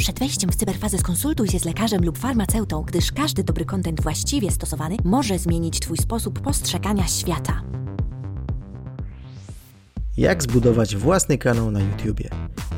[0.00, 4.50] Przed wejściem w cyberfazę skonsultuj się z lekarzem lub farmaceutą, gdyż każdy dobry kontent właściwie
[4.50, 7.62] stosowany może zmienić Twój sposób postrzegania świata.
[10.16, 12.30] Jak zbudować własny kanał na YouTubie?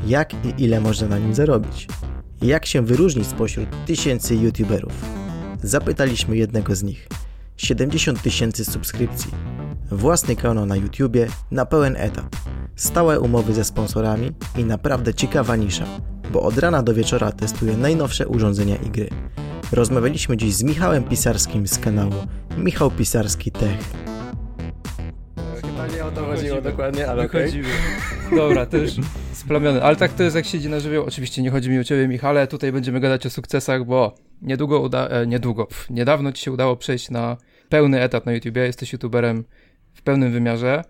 [0.07, 1.87] Jak i ile można na nim zarobić?
[2.41, 4.93] Jak się wyróżnić spośród tysięcy YouTuberów?
[5.61, 7.07] Zapytaliśmy jednego z nich.
[7.57, 9.31] 70 tysięcy subskrypcji,
[9.91, 12.35] własny kanał na YouTubie na pełen etat,
[12.75, 15.85] stałe umowy ze sponsorami i naprawdę ciekawa nisza,
[16.31, 19.09] bo od rana do wieczora testuje najnowsze urządzenia i gry.
[19.71, 22.13] Rozmawialiśmy dziś z Michałem Pisarskim z kanału
[22.57, 23.79] Michał Pisarski Tech.
[25.61, 27.41] Chyba nie o to chodziło dokładnie, ale okej.
[27.41, 27.69] Wychodzimy.
[28.35, 28.91] Dobra, to już
[29.33, 29.83] splamiony.
[29.83, 31.05] Ale tak to jest jak siedzi na żywioł.
[31.05, 32.47] Oczywiście nie chodzi mi o ciebie, Michale.
[32.47, 35.07] Tutaj będziemy gadać o sukcesach, bo niedługo uda...
[35.07, 35.65] E, niedługo.
[35.65, 37.37] Pff, niedawno ci się udało przejść na
[37.69, 38.61] pełny etat na YouTubie.
[38.61, 39.43] Jesteś YouTuberem
[39.93, 40.83] w pełnym wymiarze.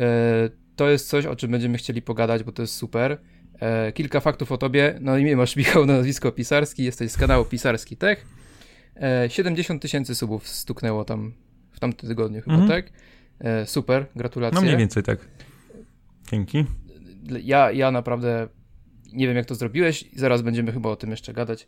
[0.00, 3.18] E, to jest coś, o czym będziemy chcieli pogadać, bo to jest super.
[3.60, 4.98] E, kilka faktów o tobie.
[5.00, 6.84] No imię masz Michał, na nazwisko Pisarski.
[6.84, 8.26] Jesteś z kanału Pisarski Tech.
[8.96, 11.32] E, 70 tysięcy subów stuknęło tam
[11.70, 12.70] w tamtym tygodniu chyba, Mhm.
[12.82, 12.92] tak?
[13.38, 14.54] E, super, gratulacje.
[14.54, 15.18] No mniej więcej tak.
[16.30, 16.64] Dzięki.
[17.42, 18.48] ja, ja naprawdę
[19.12, 21.66] nie wiem, jak to zrobiłeś, i zaraz będziemy chyba o tym jeszcze gadać.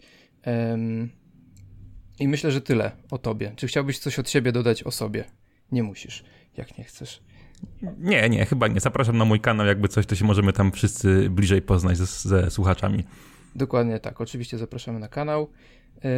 [2.20, 3.52] I myślę, że tyle o tobie.
[3.56, 5.24] Czy chciałbyś coś od siebie dodać o sobie?
[5.72, 6.24] Nie musisz,
[6.56, 7.22] jak nie chcesz.
[7.98, 8.80] Nie, nie, chyba nie.
[8.80, 12.50] Zapraszam na mój kanał, jakby coś, to się możemy tam wszyscy bliżej poznać ze, ze
[12.50, 13.04] słuchaczami.
[13.54, 14.20] Dokładnie tak.
[14.20, 15.50] Oczywiście zapraszamy na kanał.
[16.04, 16.08] E,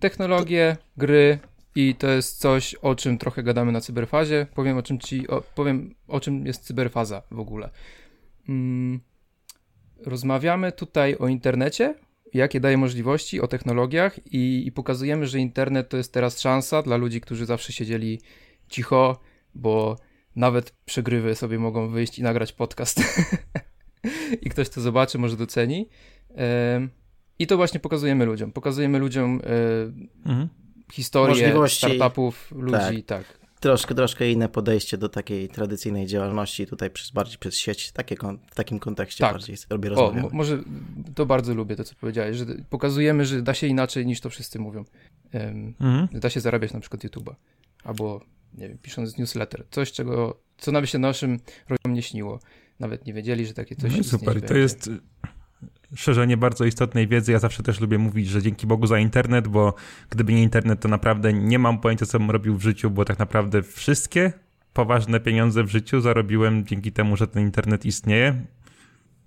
[0.00, 1.38] technologie, gry
[1.74, 4.46] i to jest coś, o czym trochę gadamy na cyberfazie.
[4.54, 7.70] Powiem o czym ci, o, powiem o czym jest cyberfaza w ogóle.
[8.48, 9.00] Mm,
[10.06, 11.94] rozmawiamy tutaj o internecie,
[12.34, 16.96] jakie daje możliwości, o technologiach i, i pokazujemy, że internet to jest teraz szansa dla
[16.96, 18.20] ludzi, którzy zawsze siedzieli
[18.68, 19.20] cicho,
[19.54, 19.96] bo
[20.36, 23.00] nawet przegrywy sobie mogą wyjść i nagrać podcast.
[24.42, 25.88] I ktoś to zobaczy, może doceni.
[27.38, 28.52] I to właśnie pokazujemy ludziom.
[28.52, 29.40] Pokazujemy ludziom
[30.24, 30.48] e, Mhm.
[30.92, 31.78] historię Możliwości.
[31.78, 33.24] startupów, ludzi, tak.
[33.60, 38.38] Troszkę, troszkę inne podejście do takiej tradycyjnej działalności tutaj przez, bardziej przez sieć, takie, kon-
[38.50, 39.32] w takim kontekście Tak.
[39.32, 40.22] bardziej sobie O, rozmawiamy.
[40.22, 40.58] mo- może
[41.14, 44.58] to bardzo lubię to, co powiedziałeś, że pokazujemy, że da się inaczej niż to wszyscy
[44.58, 44.84] mówią.
[45.32, 46.20] Em, Mhm.
[46.20, 47.34] da się zarabiać na przykład YouTube'a.
[47.84, 48.20] Albo,
[48.54, 49.64] nie wiem, pisząc newsletter.
[49.70, 52.40] Coś, czego, co nawet się naszym rodzinom nie śniło.
[52.80, 54.42] Nawet nie wiedzieli, że takie coś No super.
[54.42, 55.00] To jest y,
[55.94, 57.32] szerzenie bardzo istotnej wiedzy.
[57.32, 59.74] Ja zawsze też lubię mówić, że dzięki Bogu za internet, bo
[60.10, 63.18] gdyby nie internet, to naprawdę nie mam pojęcia, co bym robił w życiu, bo tak
[63.18, 64.32] naprawdę wszystkie
[64.72, 68.44] poważne pieniądze w życiu zarobiłem dzięki temu, że ten internet istnieje.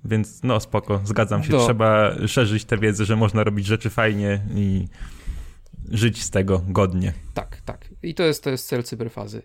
[0.05, 1.53] Więc no spoko, zgadzam się.
[1.53, 1.65] No.
[1.65, 4.87] Trzeba szerzyć tę wiedzę, że można robić rzeczy fajnie i
[5.91, 7.13] żyć z tego godnie.
[7.33, 7.88] Tak, tak.
[8.03, 9.41] I to jest, to jest cel cyberfazy.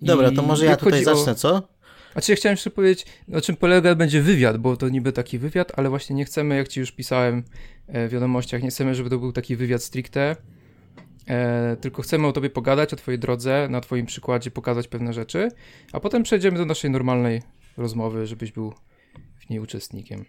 [0.00, 1.68] I Dobra, to może ja tutaj chodzi o- zacznę, co?
[2.14, 5.38] A czy ja chciałem jeszcze powiedzieć, o czym polega będzie wywiad, bo to niby taki
[5.38, 7.42] wywiad, ale właśnie nie chcemy, jak ci już pisałem
[7.86, 10.36] e, w wiadomościach, nie chcemy, żeby to był taki wywiad stricte,
[11.28, 15.48] e, tylko chcemy o tobie pogadać, o twojej drodze, na twoim przykładzie pokazać pewne rzeczy,
[15.92, 17.42] a potem przejdziemy do naszej normalnej
[17.76, 18.72] rozmowy, żebyś był
[19.38, 20.24] w niej uczestnikiem.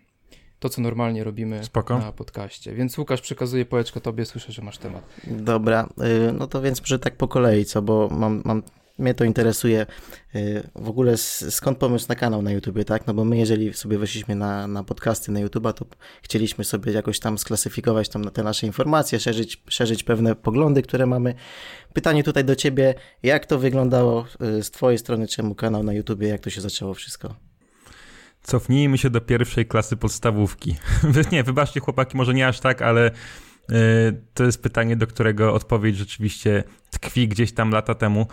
[0.59, 1.99] To, co normalnie robimy Spoko.
[1.99, 2.75] na podcaście.
[2.75, 5.03] Więc Łukasz przekazuje pałeczkę tobie, słyszę, że masz temat.
[5.27, 5.89] Dobra,
[6.29, 8.63] y, no to więc może tak po kolei, co, bo mam, mam
[8.97, 9.85] mnie to interesuje
[10.35, 13.07] y, w ogóle skąd pomysł na kanał na YouTubie, tak?
[13.07, 15.85] No bo my jeżeli sobie weszliśmy na, na podcasty na YouTuba, to
[16.21, 21.33] chcieliśmy sobie jakoś tam sklasyfikować tam te nasze informacje, szerzyć, szerzyć pewne poglądy, które mamy.
[21.93, 24.25] Pytanie tutaj do ciebie, jak to wyglądało
[24.59, 27.35] y, z twojej strony, czemu kanał na YouTubie, jak to się zaczęło wszystko?
[28.45, 30.75] Cofnijmy się do pierwszej klasy podstawówki.
[31.31, 33.73] Nie, wybaczcie chłopaki, może nie aż tak, ale y,
[34.33, 38.27] to jest pytanie, do którego odpowiedź rzeczywiście tkwi gdzieś tam lata temu.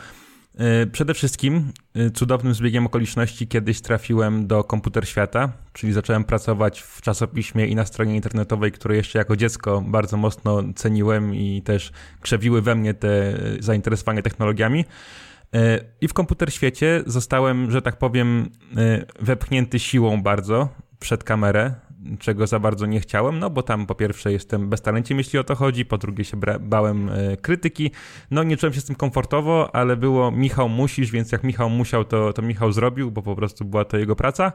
[0.82, 6.80] Y, Przede wszystkim y, cudownym zbiegiem okoliczności kiedyś trafiłem do Komputer Świata, czyli zacząłem pracować
[6.80, 11.92] w czasopiśmie i na stronie internetowej, które jeszcze jako dziecko bardzo mocno ceniłem i też
[12.20, 14.84] krzewiły we mnie te zainteresowanie technologiami.
[15.54, 20.68] E, I w komputer świecie zostałem, że tak powiem, e, wepchnięty siłą bardzo
[20.98, 21.74] przed kamerę,
[22.18, 25.54] czego za bardzo nie chciałem, no bo tam po pierwsze jestem beztalenciem, jeśli o to
[25.54, 27.90] chodzi, po drugie się bałem e, krytyki,
[28.30, 32.04] no nie czułem się z tym komfortowo, ale było Michał musisz, więc jak Michał musiał,
[32.04, 34.52] to, to Michał zrobił, bo po prostu była to jego praca.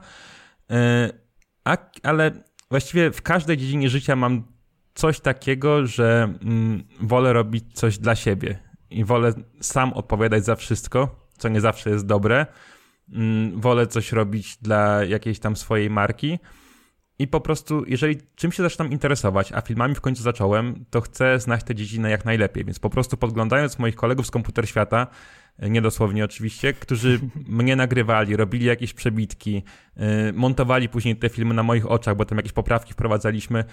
[1.63, 2.31] A, ale
[2.71, 4.43] właściwie w każdej dziedzinie życia mam
[4.93, 11.27] coś takiego, że mm, wolę robić coś dla siebie i wolę sam odpowiadać za wszystko,
[11.37, 12.45] co nie zawsze jest dobre.
[13.13, 16.39] Mm, Wolę coś robić dla jakiejś tam swojej marki.
[17.19, 21.39] I po prostu, jeżeli czymś się zaczynam interesować, a filmami w końcu zacząłem, to chcę
[21.39, 22.65] znać tę dziedzinę jak najlepiej.
[22.65, 25.07] Więc po prostu podglądając moich kolegów z komputer świata,
[25.59, 29.63] niedosłownie oczywiście, którzy mnie nagrywali, robili jakieś przebitki,
[30.33, 33.63] montowali później te filmy na moich oczach, bo tam jakieś poprawki wprowadzaliśmy.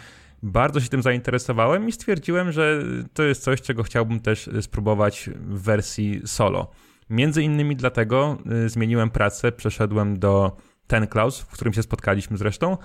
[0.42, 2.82] Bardzo się tym zainteresowałem i stwierdziłem, że
[3.14, 6.70] to jest coś, czego chciałbym też spróbować w wersji solo.
[7.10, 10.56] Między innymi dlatego zmieniłem pracę, przeszedłem do
[10.86, 12.76] Ten Clouds, w którym się spotkaliśmy zresztą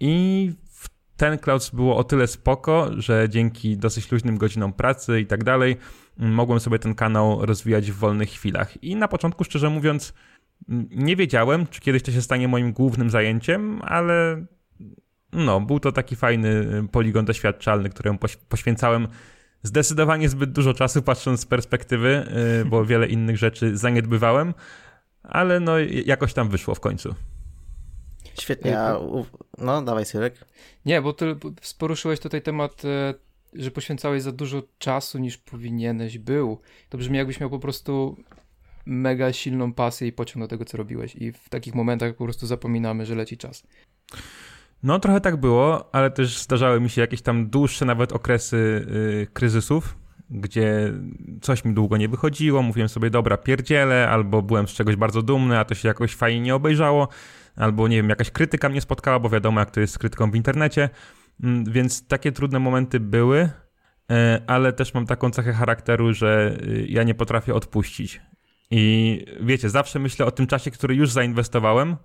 [0.00, 0.52] i
[1.18, 5.76] ten Clouds było o tyle spoko, że dzięki dosyć luźnym godzinom pracy i tak dalej,
[6.16, 8.84] mogłem sobie ten kanał rozwijać w wolnych chwilach.
[8.84, 10.14] I na początku, szczerze mówiąc,
[10.90, 14.44] nie wiedziałem, czy kiedyś to się stanie moim głównym zajęciem, ale
[15.32, 18.18] no, był to taki fajny poligon doświadczalny, któremu
[18.48, 19.08] poświęcałem
[19.62, 22.24] zdecydowanie zbyt dużo czasu, patrząc z perspektywy,
[22.62, 24.54] y, bo wiele innych rzeczy zaniedbywałem,
[25.22, 27.14] ale no, jakoś tam wyszło w końcu.
[28.40, 28.98] Świetnie, a
[29.58, 30.44] no dawaj Sylek.
[30.86, 31.36] Nie, bo ty
[31.78, 33.14] poruszyłeś tutaj temat, e,
[33.52, 36.60] że poświęcałeś za dużo czasu niż powinieneś był.
[36.88, 38.16] To brzmi jakbyś miał po prostu
[38.86, 42.46] mega silną pasję i pociąg do tego, co robiłeś i w takich momentach po prostu
[42.46, 43.66] zapominamy, że leci czas.
[44.82, 49.26] No trochę tak było, ale też zdarzały mi się jakieś tam dłuższe nawet okresy yy,
[49.32, 49.96] kryzysów,
[50.30, 50.92] gdzie
[51.40, 55.58] coś mi długo nie wychodziło, mówiłem sobie, dobra, pierdzielę, albo byłem z czegoś bardzo dumny,
[55.58, 57.08] a to się jakoś fajnie nie obejrzało,
[57.58, 60.34] albo nie wiem, jakaś krytyka mnie spotkała, bo wiadomo, jak to jest z krytyką w
[60.34, 60.90] internecie.
[61.42, 63.50] Mm, więc takie trudne momenty były,
[64.10, 68.20] e, ale też mam taką cechę charakteru, że y, ja nie potrafię odpuścić.
[68.70, 71.96] I wiecie, zawsze myślę o tym czasie, który już zainwestowałem,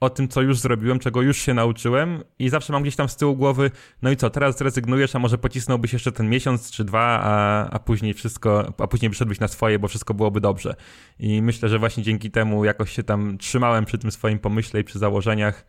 [0.00, 3.16] o tym, co już zrobiłem, czego już się nauczyłem i zawsze mam gdzieś tam z
[3.16, 3.70] tyłu głowy,
[4.02, 7.78] no i co, teraz zrezygnujesz, a może pocisnąłbyś jeszcze ten miesiąc czy dwa, a, a
[7.78, 10.76] później wszystko, a później wyszedłbyś na swoje, bo wszystko byłoby dobrze.
[11.18, 14.84] I myślę, że właśnie dzięki temu jakoś się tam trzymałem przy tym swoim pomyśle i
[14.84, 15.66] przy założeniach,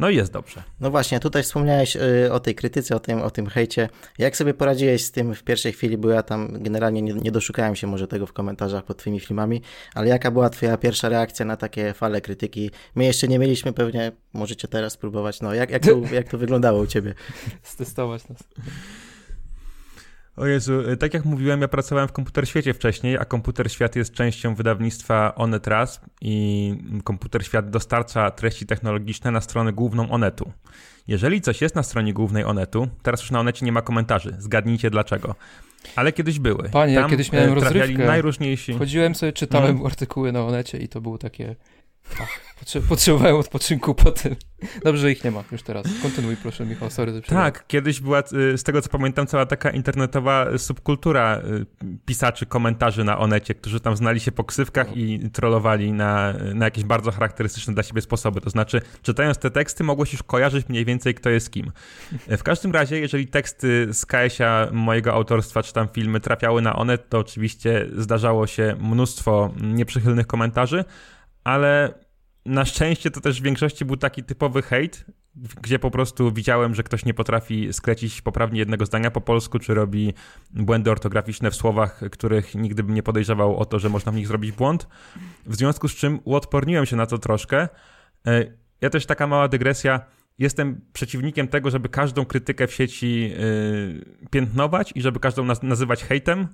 [0.00, 0.62] no i jest dobrze.
[0.80, 3.88] No właśnie, tutaj wspomniałeś y, o tej krytyce, o tym, o tym hejcie.
[4.18, 7.76] Jak sobie poradziłeś z tym w pierwszej chwili, bo ja tam generalnie nie, nie doszukałem
[7.76, 9.62] się może tego w komentarzach pod twoimi filmami,
[9.94, 12.70] ale jaka była twoja pierwsza reakcja na takie fale krytyki?
[12.94, 16.80] My jeszcze nie mieliśmy pewnie, możecie teraz spróbować, no jak, jak, to, jak to wyglądało
[16.80, 17.14] u ciebie?
[17.62, 18.38] Stestować nas.
[20.36, 23.96] O Jezu, y, tak jak mówiłem, ja pracowałem w Komputer Świecie wcześniej, a Komputer Świat
[23.96, 26.74] jest częścią wydawnictwa Onet Raz i
[27.04, 30.52] Komputer Świat dostarcza treści technologiczne na stronę główną Onetu.
[31.08, 34.36] Jeżeli coś jest na stronie głównej Onetu, teraz już na Onecie nie ma komentarzy.
[34.38, 35.34] Zgadnijcie dlaczego.
[35.96, 36.68] Ale kiedyś były.
[36.68, 38.06] Panie, Tam ja kiedyś miałem e, rozrywkę.
[38.06, 38.72] najróżniejsi...
[38.72, 39.86] Chodziłem sobie, czytałem hmm.
[39.86, 41.56] artykuły na Onecie i to było takie...
[42.20, 42.40] Ach,
[42.88, 44.36] potrzebowałem odpoczynku po tym.
[44.84, 45.86] Dobrze, że ich nie ma już teraz.
[46.02, 47.22] Kontynuuj proszę, Michał, sorry.
[47.22, 48.22] Tak, kiedyś była,
[48.54, 51.66] y, z tego co pamiętam, cała taka internetowa subkultura y,
[52.06, 54.94] pisaczy komentarzy na Onecie, którzy tam znali się po ksywkach no.
[54.96, 58.40] i trollowali na, na jakieś bardzo charakterystyczne dla siebie sposoby.
[58.40, 61.72] To znaczy, czytając te teksty, mogłeś już kojarzyć mniej więcej, kto jest kim.
[62.28, 67.08] W każdym razie, jeżeli teksty z KS-a mojego autorstwa, czy tam filmy trafiały na Onet,
[67.08, 70.84] to oczywiście zdarzało się mnóstwo nieprzychylnych komentarzy,
[71.44, 71.94] ale
[72.46, 75.04] na szczęście to też w większości był taki typowy hejt,
[75.62, 79.74] gdzie po prostu widziałem, że ktoś nie potrafi sklecić poprawnie jednego zdania po polsku, czy
[79.74, 80.14] robi
[80.50, 84.26] błędy ortograficzne w słowach, których nigdy bym nie podejrzewał o to, że można w nich
[84.26, 84.88] zrobić błąd.
[85.46, 87.68] W związku z czym uodporniłem się na to troszkę.
[88.26, 88.44] E,
[88.80, 90.00] ja też taka mała dygresja.
[90.38, 93.32] Jestem przeciwnikiem tego, żeby każdą krytykę w sieci
[94.22, 96.48] e, piętnować i żeby każdą nazywać hejtem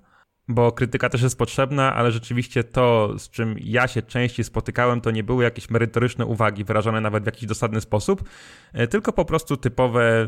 [0.49, 5.11] bo krytyka też jest potrzebna, ale rzeczywiście to, z czym ja się częściej spotykałem, to
[5.11, 8.29] nie były jakieś merytoryczne uwagi wyrażone nawet w jakiś dosadny sposób,
[8.73, 10.27] e, tylko po prostu typowe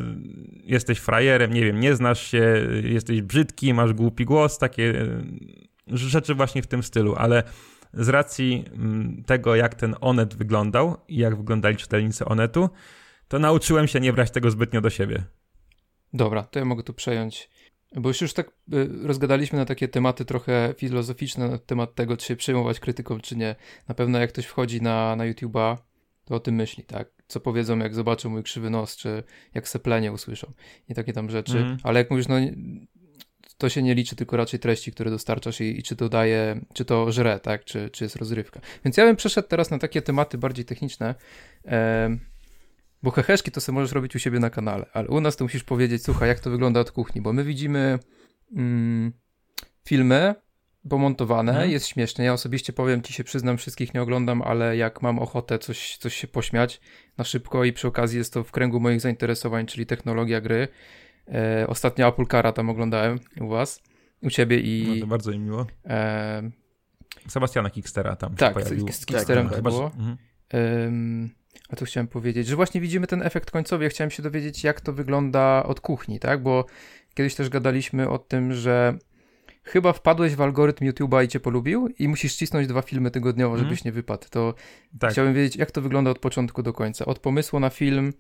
[0.65, 6.35] jesteś frajerem, nie wiem, nie znasz się, jesteś brzydki, masz głupi głos, takie e, rzeczy
[6.35, 7.43] właśnie w tym stylu, ale
[7.95, 12.71] z racji mm, tego, jak ten Onet wyglądał i jak wyglądali czytelnicy Onetu,
[13.29, 15.23] to nauczyłem się nie brać tego zbytnio do siebie.
[16.13, 17.51] Dobra, to ja mogę tu przejąć
[17.97, 22.27] bo już, już tak y, rozgadaliśmy na takie tematy trochę filozoficzne na temat tego, czy
[22.27, 23.57] się przejmować krytyką, czy nie.
[23.89, 25.77] Na pewno jak ktoś wchodzi na, na YouTube'a,
[26.25, 27.09] to o tym myśli, tak?
[27.29, 29.23] Co powiedzą, jak zobaczą mój krzywy nos, czy
[29.55, 30.53] jak seplenie usłyszą
[30.89, 31.59] i takie tam rzeczy.
[31.59, 31.77] Mm.
[31.83, 32.37] Ale jak mówisz, no
[33.59, 36.85] to się nie liczy, tylko raczej treści, które dostarczasz i, i, czy to daje, czy
[36.85, 37.65] to żre, tak?
[37.65, 38.61] Czy, czy jest rozrywka.
[38.85, 41.15] Więc ja bym przeszedł teraz na takie tematy bardziej techniczne.
[41.65, 42.19] E
[43.03, 45.65] bo heheszki to sobie możesz robić u siebie na kanale, ale u nas to musisz
[45.65, 47.99] powiedzieć, słuchaj, jak to wygląda od kuchni, bo my widzimy
[48.57, 49.13] mm,
[49.85, 50.35] filmy
[50.89, 51.71] pomontowane, hmm.
[51.71, 52.25] jest śmieszne.
[52.25, 56.15] Ja osobiście powiem ci się, przyznam, wszystkich nie oglądam, ale jak mam ochotę coś, coś
[56.15, 56.81] się pośmiać
[57.19, 60.69] na szybko i przy okazji jest to w kręgu moich zainteresowań, czyli technologia gry.
[61.29, 63.83] E, ostatnio Apple Cara tam oglądałem u was,
[64.23, 64.87] u ciebie i...
[64.89, 65.67] No to bardzo im miło.
[65.87, 66.51] E,
[67.29, 68.93] Sebastiana Kickstera tam tak, się pojawił.
[68.93, 69.93] z Kicksterem tak, tak, było.
[69.99, 70.17] Mhm.
[71.69, 73.85] A tu chciałem powiedzieć, że właśnie widzimy ten efekt końcowy.
[73.85, 76.43] Ja chciałem się dowiedzieć, jak to wygląda od kuchni, tak?
[76.43, 76.65] Bo
[77.15, 78.99] kiedyś też gadaliśmy o tym, że
[79.65, 83.69] chyba wpadłeś w algorytm YouTube'a i cię polubił i musisz cisnąć dwa filmy tygodniowo, Mhm.
[83.69, 84.27] żebyś nie wypadł.
[84.31, 84.55] To
[85.01, 85.13] Tak.
[85.13, 87.05] chciałbym wiedzieć, jak to wygląda od początku do końca.
[87.07, 88.13] Od pomysłu na film,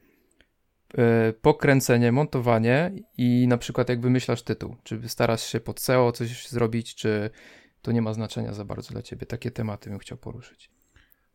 [0.98, 4.76] e, pokręcenie, montowanie i na przykład jak wymyślasz tytuł.
[4.82, 7.30] Czy starasz się pod SEO coś zrobić, czy
[7.82, 9.26] to nie ma znaczenia za bardzo dla ciebie.
[9.26, 10.70] Takie tematy bym chciał poruszyć.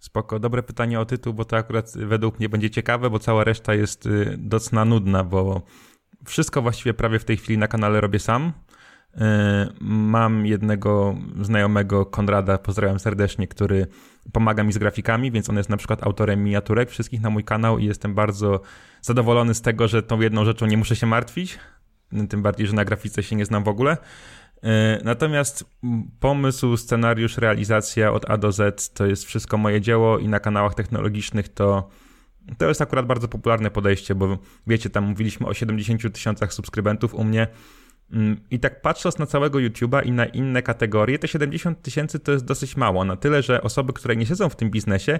[0.04, 3.74] Spoko, dobre pytanie o tytuł, bo to akurat według mnie będzie ciekawe, bo cała reszta
[3.74, 5.62] jest y, docna nudna, bo
[6.26, 8.54] wszystko właściwie prawie w tej chwili na kanale robię sam.
[9.16, 9.20] Y,
[9.82, 13.88] Mam jednego znajomego, Konrada, pozdrawiam serdecznie, który
[14.32, 17.80] pomaga mi z grafikami, więc on jest na przykład autorem miniaturek wszystkich na mój kanał
[17.80, 18.62] i jestem bardzo
[19.02, 21.60] zadowolony z tego, że tą jedną rzeczą nie muszę się martwić,
[22.30, 23.98] tym bardziej, że na grafice się nie znam w ogóle.
[24.64, 25.66] E, Natomiast
[26.20, 30.76] pomysł, scenariusz, realizacja od A do Z to jest wszystko moje dzieło i na kanałach
[30.76, 31.90] technologicznych to,
[32.58, 37.24] to jest akurat bardzo popularne podejście, bo wiecie, tam mówiliśmy o 70 tysiącach subskrybentów u
[37.24, 37.48] mnie.
[38.12, 42.32] Mm, i tak patrząc na całego YouTube'a i na inne kategorie, te 70 tysięcy to
[42.32, 45.20] jest dosyć mało, na tyle, że osoby, które nie siedzą w tym biznesie,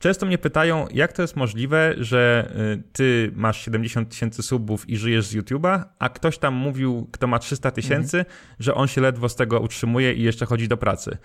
[0.00, 4.96] często mnie pytają, jak to jest możliwe, że y, ty masz 70 tysięcy subów i
[4.96, 8.24] żyjesz z YouTube'a, a ktoś tam mówił, kto ma 300 tysięcy,
[8.58, 11.18] że on się ledwo z tego utrzymuje i jeszcze chodzi do pracy.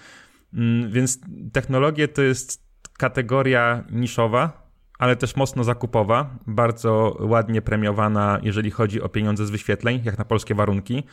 [0.54, 1.20] Mm, Więc
[1.54, 2.66] technologie to jest
[2.98, 10.02] kategoria niszowa, ale też mocno zakupowa, bardzo ładnie premiowana, jeżeli chodzi o pieniądze z wyświetleń,
[10.04, 11.04] jak na polskie warunki.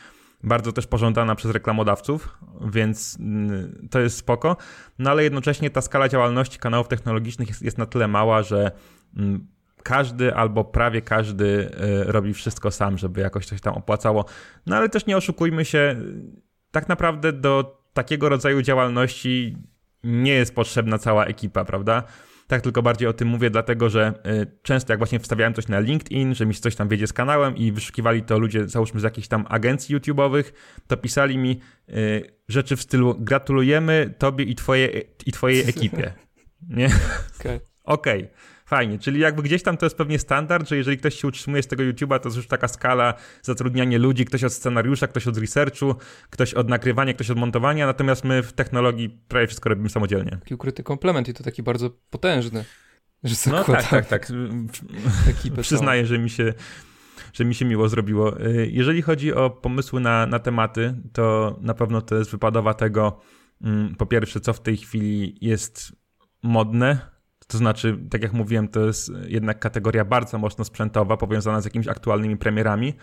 [0.43, 4.57] Bardzo też pożądana przez reklamodawców, więc mm, to jest spoko.
[4.99, 8.71] No ale jednocześnie ta skala działalności kanałów technologicznych jest, jest na tyle mała, że
[9.17, 9.47] mm,
[9.83, 14.25] każdy albo prawie każdy y, robi wszystko sam, żeby jakoś coś tam opłacało.
[14.65, 15.95] No ale też nie oszukujmy się,
[16.71, 19.57] tak naprawdę do takiego rodzaju działalności
[20.03, 22.03] nie jest potrzebna cała ekipa, prawda?
[22.53, 25.79] Tak tylko bardziej o tym mówię, dlatego że y, często jak właśnie wstawiałem coś na
[25.79, 29.27] LinkedIn, że mi coś tam wiedzie z kanałem i wyszukiwali to ludzie, załóżmy z jakichś
[29.27, 30.43] tam agencji YouTube'owych,
[30.87, 36.13] to pisali mi y, rzeczy w stylu gratulujemy tobie i, twoje, i twojej ekipie.
[36.69, 36.89] Nie?
[37.39, 37.59] Okay.
[37.83, 38.27] Okej,
[38.65, 38.99] fajnie.
[38.99, 41.83] Czyli jakby gdzieś tam to jest pewnie standard, że jeżeli ktoś się utrzymuje z tego
[41.83, 45.95] YouTube'a, to jest już taka skala zatrudniania ludzi, ktoś od scenariusza, ktoś od researchu,
[46.29, 50.31] ktoś od nagrywania, ktoś od montowania, natomiast my w technologii prawie wszystko robimy samodzielnie.
[50.31, 52.65] Taki ukryty komplement i to taki bardzo potężny,
[53.23, 54.31] że No tak, tak, tak.
[55.61, 56.53] Przyznaję, że mi się
[57.33, 58.41] że mi się miło zrobiło.
[58.41, 63.19] Y, Jeżeli chodzi o pomysły na, na tematy, to na pewno to jest wypadowa tego,
[63.61, 65.91] mm, po pierwsze, co w tej chwili jest
[66.43, 67.12] modne.
[67.47, 71.87] To znaczy, tak jak mówiłem, to jest jednak kategoria bardzo mocno sprzętowa, powiązana z jakimiś
[71.87, 72.93] aktualnymi premierami.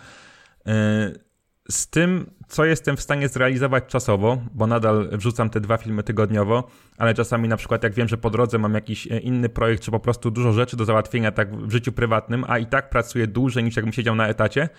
[0.67, 1.31] Y,
[1.69, 6.67] Z tym, co jestem w stanie zrealizować czasowo, bo nadal wrzucam te dwa filmy tygodniowo,
[6.97, 9.91] ale czasami na przykład jak wiem, że po drodze mam jakiś e, inny projekt, czy
[9.91, 13.63] po prostu dużo rzeczy do załatwienia tak w życiu prywatnym, a i tak pracuję dłużej
[13.63, 14.69] niż jakbym siedział na etacie,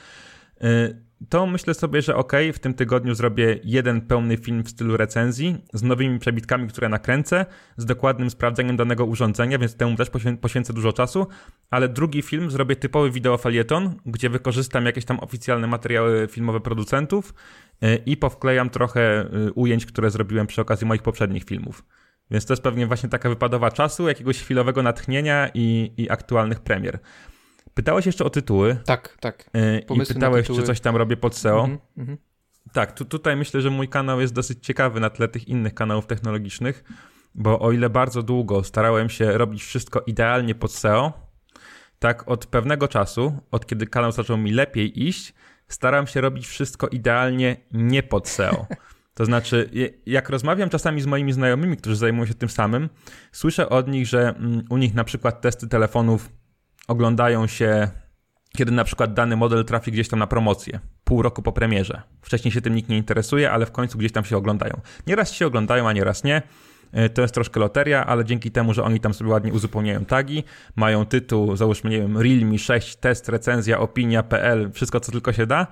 [0.65, 4.97] y, to myślę sobie, że ok, w tym tygodniu zrobię jeden pełny film w stylu
[4.97, 10.37] recenzji z nowymi przebitkami, które nakręcę, z dokładnym sprawdzeniem danego urządzenia, więc temu też poświę-
[10.37, 11.27] poświęcę dużo czasu,
[11.71, 17.35] ale drugi film zrobię typowy wideofalieton, gdzie wykorzystam jakieś tam oficjalne materiały filmowe producentów
[17.83, 21.85] y, i powklejam trochę y, ujęć, które zrobiłem przy okazji moich poprzednich filmów.
[22.31, 26.99] Więc to jest pewnie właśnie taka wypadowa czasu, jakiegoś chwilowego natchnienia i, i aktualnych premier.
[27.75, 29.51] Pytałeś jeszcze o tytuły Tak, tak.
[29.83, 31.61] i Pomysły na pytałeś, czy coś tam robię pod SEO.
[31.61, 32.19] Mhm, mhm.
[32.73, 36.07] Tak, tu, tutaj myślę, że mój kanał jest dosyć ciekawy na tle tych innych kanałów
[36.07, 36.85] technologicznych,
[37.35, 41.13] bo o ile bardzo długo starałem się robić wszystko idealnie pod SEO,
[41.99, 45.35] tak od pewnego czasu, od kiedy kanał zaczął mi lepiej iść,
[45.69, 48.67] staram się robić wszystko idealnie nie pod SEO.
[49.15, 49.71] To znaczy,
[50.07, 52.89] jak rozmawiam czasami z moimi znajomymi, którzy zajmują się tym samym,
[53.33, 56.31] słyszę od nich, że mm, u nich na przykład testy telefonów
[56.89, 57.89] oglądają się,
[58.57, 62.03] kiedy na przykład dany model trafi gdzieś tam na promocję, pół roku po premierze.
[62.23, 64.81] Wcześniej się tym nikt nie interesuje, ale w końcu gdzieś tam się oglądają.
[65.07, 66.43] Nieraz się oglądają, a nieraz nie.
[66.99, 70.45] Y, To jest troszkę loteria, ale dzięki temu, że oni tam sobie ładnie uzupełniają tagi,
[70.77, 75.67] mają tytuł, załóżmy, nie wiem, Realme 6, test, recenzja, opinia.pl, wszystko co tylko się da,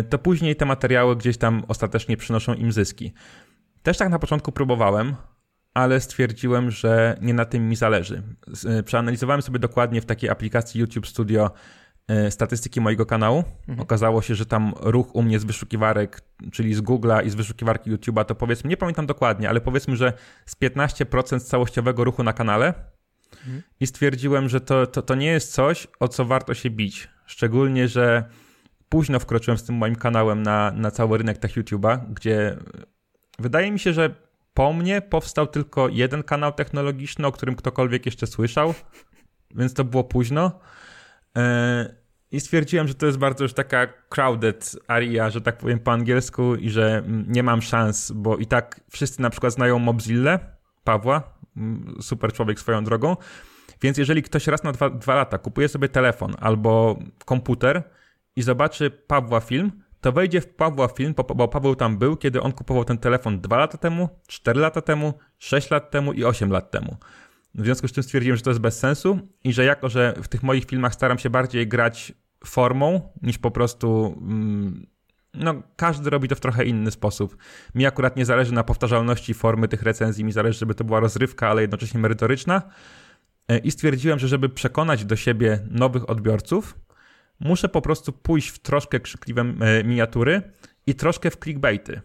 [0.00, 3.12] y, to później te materiały gdzieś tam ostatecznie przynoszą im zyski.
[3.82, 5.16] Też tak na początku próbowałem,
[5.76, 8.22] ale stwierdziłem, że nie na tym mi zależy.
[8.78, 11.50] Y, Przeanalizowałem sobie dokładnie w takiej aplikacji YouTube Studio
[12.26, 13.44] y, statystyki mojego kanału.
[13.78, 16.20] Okazało się, że tam ruch u mnie z wyszukiwarek,
[16.52, 20.12] czyli z Google'a i z wyszukiwarki YouTube'a, to powiedzmy, nie pamiętam dokładnie, ale powiedzmy, że
[20.46, 22.74] z 15% całościowego ruchu na kanale.
[23.80, 27.08] I stwierdziłem, że to, to, to nie jest coś, o co warto się bić.
[27.26, 28.24] Szczególnie, że
[28.88, 32.56] późno wkroczyłem z tym moim kanałem na, na cały rynek tech YouTube'a, gdzie
[33.38, 34.25] wydaje mi się, że
[34.56, 38.74] po mnie powstał tylko jeden kanał technologiczny, o którym ktokolwiek jeszcze słyszał.
[39.58, 40.60] więc to było późno.
[41.36, 41.94] E,
[42.32, 46.54] I stwierdziłem, że to jest bardzo już taka crowded area, że tak powiem po angielsku
[46.54, 50.38] i że mm, nie mam szans, bo i tak wszyscy na przykład znają Mobzilla,
[50.84, 51.22] Pawła,
[51.56, 53.16] mm, super człowiek swoją drogą,
[53.82, 57.82] więc jeżeli ktoś raz na dwa, dwa lata kupuje sobie telefon albo komputer
[58.36, 62.52] i zobaczy Pawła film, to wejdzie w Pawła film, bo Paweł tam był, kiedy on
[62.52, 66.70] kupował ten telefon 2 lata temu, 4 lata temu, 6 lat temu i 8 lat
[66.70, 66.96] temu.
[67.54, 70.28] W związku z tym stwierdziłem, że to jest bez sensu i że jako, że w
[70.28, 72.12] tych moich filmach staram się bardziej grać
[72.44, 74.18] formą niż po prostu.
[74.20, 74.86] Mm,
[75.34, 77.36] no, każdy robi to w trochę inny sposób.
[77.74, 81.48] Mi akurat nie zależy na powtarzalności formy tych recenzji, mi zależy, żeby to była rozrywka,
[81.48, 82.62] ale jednocześnie merytoryczna.
[83.48, 86.74] E, I stwierdziłem, że żeby przekonać do siebie nowych odbiorców,
[87.40, 90.42] muszę po prostu pójść w troszkę krzykliwe e, miniatury
[90.86, 92.00] i troszkę w clickbaity.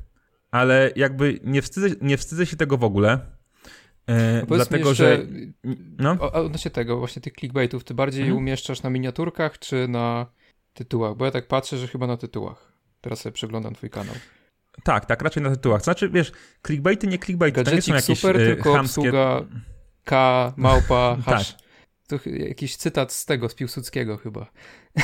[0.52, 3.20] Ale jakby nie wstydzę, nie wstydzę się tego w ogóle.
[4.08, 5.26] E, no dlatego, jeszcze, że.
[5.98, 6.18] No?
[6.20, 8.38] O, odnośnie tego, właśnie tych clickbaitów, ty bardziej mhm.
[8.38, 10.26] umieszczasz na miniaturkach czy na
[10.74, 11.16] tytułach?
[11.18, 12.72] Bo ja tak patrzę, że chyba na tytułach.
[13.02, 14.16] Teraz sobie przeglądam twój kanał.
[14.84, 15.82] Tak, tak, raczej na tytułach.
[15.82, 16.32] Znaczy, wiesz,
[16.68, 19.02] clickbaity, nie clickbaity, to nie są jakieś super, y, tylko chamskie...
[19.02, 19.42] obsługa
[20.04, 21.54] K, małpa, hash.
[21.54, 21.61] tak.
[22.12, 24.46] To jakiś cytat z tego, z Piłsudskiego chyba.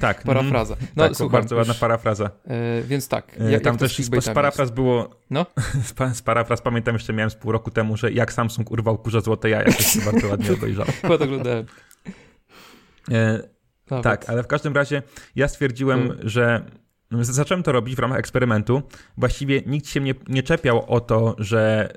[0.00, 0.22] Tak.
[0.22, 0.76] Parafraza.
[0.96, 2.30] No, tak, słucham, bardzo ładna parafraza.
[2.46, 3.36] E, więc tak.
[3.40, 5.10] E, jak, Tam też z, z parafraz było.
[5.30, 5.46] No?
[6.14, 9.50] Z parafraz pamiętam jeszcze miałem z pół roku temu, że jak Samsung urwał kurze złote
[9.50, 9.72] jaja.
[9.72, 10.86] To się bardzo ładnie obejrzał.
[11.02, 11.66] Chyba to oglądałem.
[13.10, 13.48] E,
[14.02, 15.02] tak, ale w każdym razie
[15.36, 16.28] ja stwierdziłem, hmm.
[16.28, 16.64] że
[17.20, 18.82] zacząłem to robić w ramach eksperymentu.
[19.16, 21.92] Właściwie nikt się mnie nie czepiał o to, że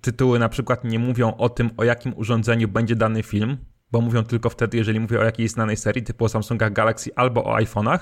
[0.00, 3.56] tytuły na przykład nie mówią o tym, o jakim urządzeniu będzie dany film,
[3.92, 7.44] bo mówią tylko wtedy, jeżeli mówię o jakiejś znanej serii, typu o Samsungach Galaxy albo
[7.44, 7.98] o iPhone'ach.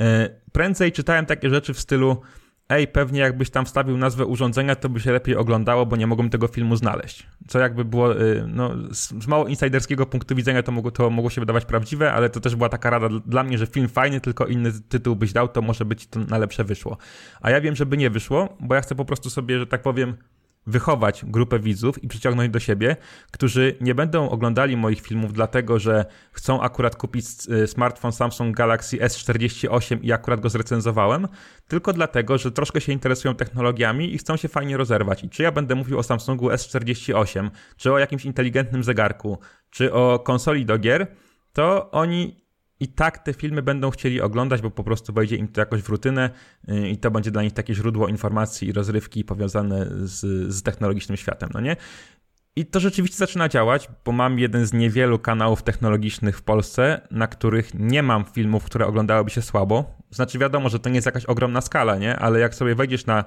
[0.00, 2.22] E, prędzej czytałem takie rzeczy w stylu
[2.68, 6.30] ej, pewnie jakbyś tam wstawił nazwę urządzenia, to by się lepiej oglądało, bo nie mogłem
[6.30, 7.26] tego filmu znaleźć.
[7.48, 11.40] Co jakby było, e, no, z mało insiderskiego punktu widzenia to mogło, to mogło się
[11.40, 14.72] wydawać prawdziwe, ale to też była taka rada dla mnie, że film fajny, tylko inny
[14.88, 16.96] tytuł byś dał, to może być to na lepsze wyszło.
[17.40, 20.16] A ja wiem, żeby nie wyszło, bo ja chcę po prostu sobie, że tak powiem,
[20.66, 22.96] wychować grupę widzów i przyciągnąć do siebie,
[23.30, 28.96] którzy nie będą oglądali moich filmów dlatego, że chcą akurat kupić y, smartfon Samsung Galaxy
[28.96, 31.28] S48 i akurat go zrecenzowałem,
[31.68, 35.24] tylko dlatego, że troszkę się interesują technologiami i chcą się fajnie rozerwać.
[35.24, 39.38] I czy ja będę mówił o Samsungu S48, czy o jakimś inteligentnym zegarku,
[39.70, 41.06] czy o konsoli do gier,
[41.52, 42.43] to oni
[42.80, 45.88] i tak te filmy będą chcieli oglądać, bo po prostu wejdzie im to jakoś w
[45.88, 46.30] rutynę
[46.68, 50.20] y, i to będzie dla nich takie źródło informacji i rozrywki powiązane z,
[50.54, 51.76] z technologicznym światem, no nie?
[52.56, 57.26] I to rzeczywiście zaczyna działać, bo mam jeden z niewielu kanałów technologicznych w Polsce, na
[57.26, 59.98] których nie mam filmów, które oglądałyby się słabo.
[60.10, 62.16] Znaczy wiadomo, że to nie jest jakaś ogromna skala, nie?
[62.16, 63.24] Ale jak sobie wejdziesz na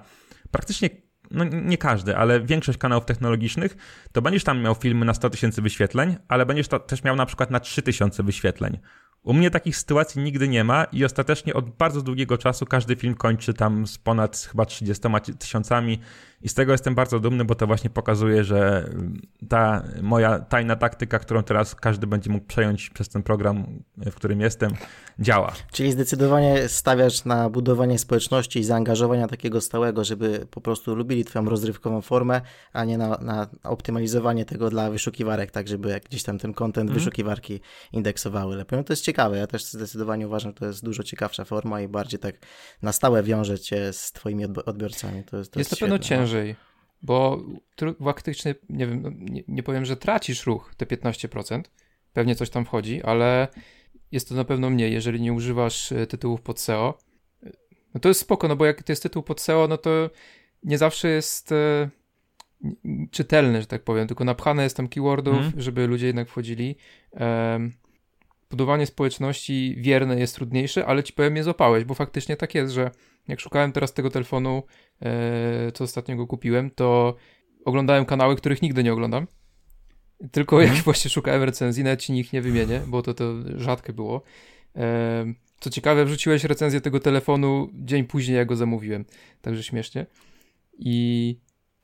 [0.51, 0.89] praktycznie
[1.31, 3.77] no nie każdy, ale większość kanałów technologicznych,
[4.11, 7.51] to będziesz tam miał filmy na 100 tysięcy wyświetleń, ale będziesz też miał na przykład
[7.51, 8.79] na 3 tysiące wyświetleń.
[9.27, 13.15] U mnie takich sytuacji nigdy nie ma i ostatecznie od bardzo długiego czasu każdy film
[13.15, 15.03] kończy tam z ponad chyba 30
[15.39, 15.99] tysiącami
[16.41, 18.89] i z tego jestem bardzo dumny, bo to właśnie pokazuje, że
[19.49, 24.41] ta moja tajna taktyka, którą teraz każdy będzie mógł przejąć przez ten program, w którym
[24.41, 24.71] jestem,
[25.19, 25.53] działa.
[25.71, 31.45] Czyli zdecydowanie stawiasz na budowanie społeczności i zaangażowania takiego stałego, żeby po prostu lubili Twoją
[31.45, 32.41] rozrywkową formę,
[32.73, 36.99] a nie na, na optymalizowanie tego dla wyszukiwarek, tak żeby gdzieś tam ten content mm.
[36.99, 37.59] wyszukiwarki
[37.93, 38.77] indeksowały lepiej.
[38.77, 39.37] No to jest ciekawe.
[39.37, 42.35] Ja też zdecydowanie uważam, że to jest dużo ciekawsza forma i bardziej tak
[42.81, 45.23] na stałe wiąże cię z Twoimi odbiorcami.
[45.23, 46.55] To jest, to jest, jest na pewno ciężej,
[47.01, 47.43] bo
[48.03, 51.61] faktycznie, nie wiem, no, nie, nie powiem, że tracisz ruch te 15%,
[52.13, 53.47] pewnie coś tam wchodzi, ale
[54.11, 56.97] jest to na pewno mniej, jeżeli nie używasz e, tytułów pod SEO.
[57.93, 60.09] No to jest spoko, no bo jak to jest tytuł pod SEO, no to
[60.63, 61.89] nie zawsze jest e,
[63.11, 65.51] czytelny, że tak powiem, tylko napchane jest tam keywordów, mm.
[65.57, 66.75] żeby ludzie jednak wchodzili.
[67.13, 67.59] E,
[68.49, 72.91] budowanie społeczności wierne jest trudniejsze, ale ci powiem, je złapałeś, bo faktycznie tak jest, że
[73.27, 74.63] jak szukałem teraz tego telefonu,
[75.01, 77.15] e, co ostatnio go kupiłem, to
[77.65, 79.27] oglądałem kanały, których nigdy nie oglądam.
[80.31, 80.75] Tylko mm.
[80.75, 84.21] jak właśnie szukałem recenzji, nawet ci nich nie wymienię, bo to, to rzadkie było.
[84.75, 85.25] E,
[85.59, 89.05] co ciekawe, wrzuciłeś recenzję tego telefonu dzień później, jak go zamówiłem.
[89.41, 90.05] Także śmiesznie.
[90.79, 91.39] I,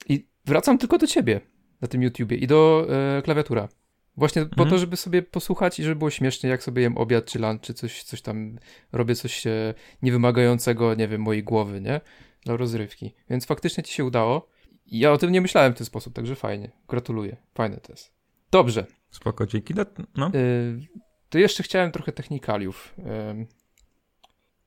[0.09, 1.41] i wracam tylko do ciebie
[1.81, 3.69] na tym YouTubie i do e, klawiatura.
[4.17, 4.57] Właśnie mhm.
[4.57, 7.61] po to, żeby sobie posłuchać i żeby było śmiesznie, jak sobie jem obiad czy lunch,
[7.61, 8.59] czy coś, coś tam
[8.91, 12.01] robię, coś e, niewymagającego, nie wiem, mojej głowy, nie?
[12.45, 13.13] Dla rozrywki.
[13.29, 14.49] Więc faktycznie ci się udało.
[14.85, 16.71] Ja o tym nie myślałem w ten sposób, także fajnie.
[16.87, 17.37] Gratuluję.
[17.53, 18.13] Fajne to jest.
[18.51, 18.85] Dobrze.
[19.11, 19.73] Spoko, dzięki.
[19.73, 19.85] No.
[20.17, 20.31] no.
[20.35, 22.93] Y to jeszcze chciałem trochę technikaliów.
[22.97, 23.63] Y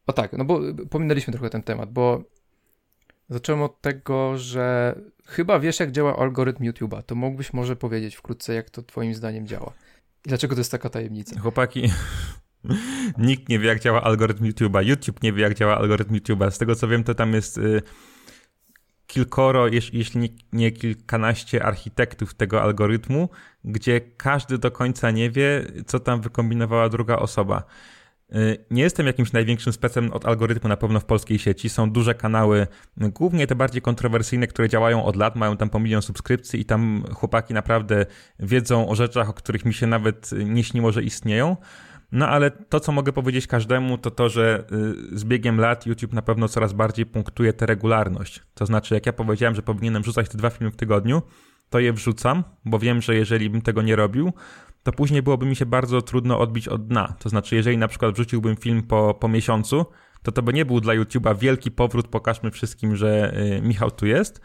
[0.07, 2.25] o tak, no bo pominęliśmy trochę ten temat, bo
[3.29, 4.95] zacząłem od tego, że
[5.27, 7.03] chyba wiesz, jak działa algorytm YouTube'a.
[7.03, 9.73] To mógłbyś może powiedzieć wkrótce, jak to twoim zdaniem działa.
[10.23, 11.41] Dlaczego to jest taka tajemnica?
[11.41, 11.91] Chłopaki,
[13.19, 14.85] nikt nie wie, jak działa algorytm YouTube'a.
[14.85, 16.51] YouTube nie wie, jak działa algorytm YouTube'a.
[16.51, 17.83] Z tego co wiem, to tam jest y,
[19.07, 23.29] kilkoro, jeśli nie kilkanaście architektów tego algorytmu,
[23.65, 27.65] gdzie każdy do końca nie wie, co tam wykombinowała druga osoba.
[28.35, 31.69] Y, nie jestem jakimś największym specem od algorytmu na pewno w polskiej sieci.
[31.69, 36.03] Są duże kanały, głównie te bardziej kontrowersyjne, które działają od lat, mają tam po milion
[36.03, 38.07] subskrypcji i tam chłopaki naprawdę
[38.39, 41.57] wiedzą o rzeczach, o których mi się nawet nie śniło, że istnieją.
[42.13, 44.65] No ale to, co mogę powiedzieć każdemu, to to, że
[45.13, 48.43] y, z biegiem lat YouTube na pewno coraz bardziej punktuje tę regularność.
[48.55, 51.23] To znaczy, jak ja powiedziałem, że powinienem wrzucać te dwa filmy w tygodniu,
[51.71, 54.33] to je wrzucam, bo wiem, że jeżeli bym tego nie robił,
[54.87, 57.15] to później byłoby mi się bardzo trudno odbić od dna.
[57.19, 59.87] To znaczy, jeżeli na przykład wrzuciłbym film po, po miesiącu,
[60.23, 64.07] to to by nie był dla YouTube'a wielki powrót, pokażmy wszystkim, że y, Michał tu
[64.07, 64.41] jest,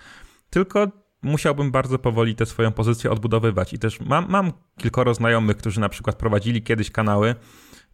[0.50, 0.88] tylko
[1.22, 3.74] musiałbym bardzo powoli tę swoją pozycję odbudowywać.
[3.74, 7.36] I też mam, mam kilkoro znajomych, którzy na przykład prowadzili kiedyś kanały,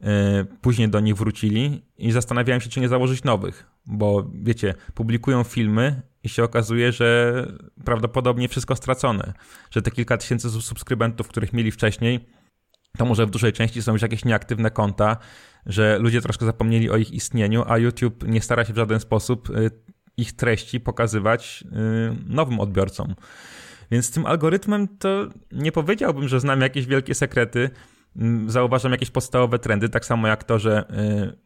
[0.01, 0.07] yy,
[0.61, 6.01] później do nich wrócili i zastanawiałem się, czy nie założyć nowych, bo wiecie, publikują filmy
[6.23, 7.47] i się okazuje, że
[7.85, 9.33] prawdopodobnie wszystko stracone,
[9.71, 12.36] że te kilka tysięcy subskrybentów, których mieli wcześniej,
[12.97, 15.17] to może w dużej części są już jakieś nieaktywne konta,
[15.65, 19.49] że ludzie troszkę zapomnieli o ich istnieniu, a YouTube nie stara się w żaden sposób
[19.49, 19.71] y,
[20.17, 21.67] ich treści pokazywać y,
[22.25, 23.15] nowym odbiorcom.
[23.91, 27.69] Więc z tym algorytmem to nie powiedziałbym, że znam jakieś wielkie sekrety.
[28.15, 30.85] Mm, zauważam jakieś podstawowe trendy, tak samo jak to, że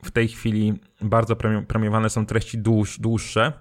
[0.03, 1.35] y, w tej chwili bardzo
[1.67, 3.53] premiowane są treści dłuż, dłuższe.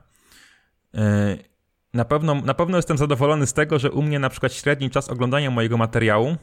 [1.94, 5.08] Na pewno, na pewno jestem zadowolony z tego, że u mnie na przykład średni czas
[5.08, 6.36] oglądania mojego materiału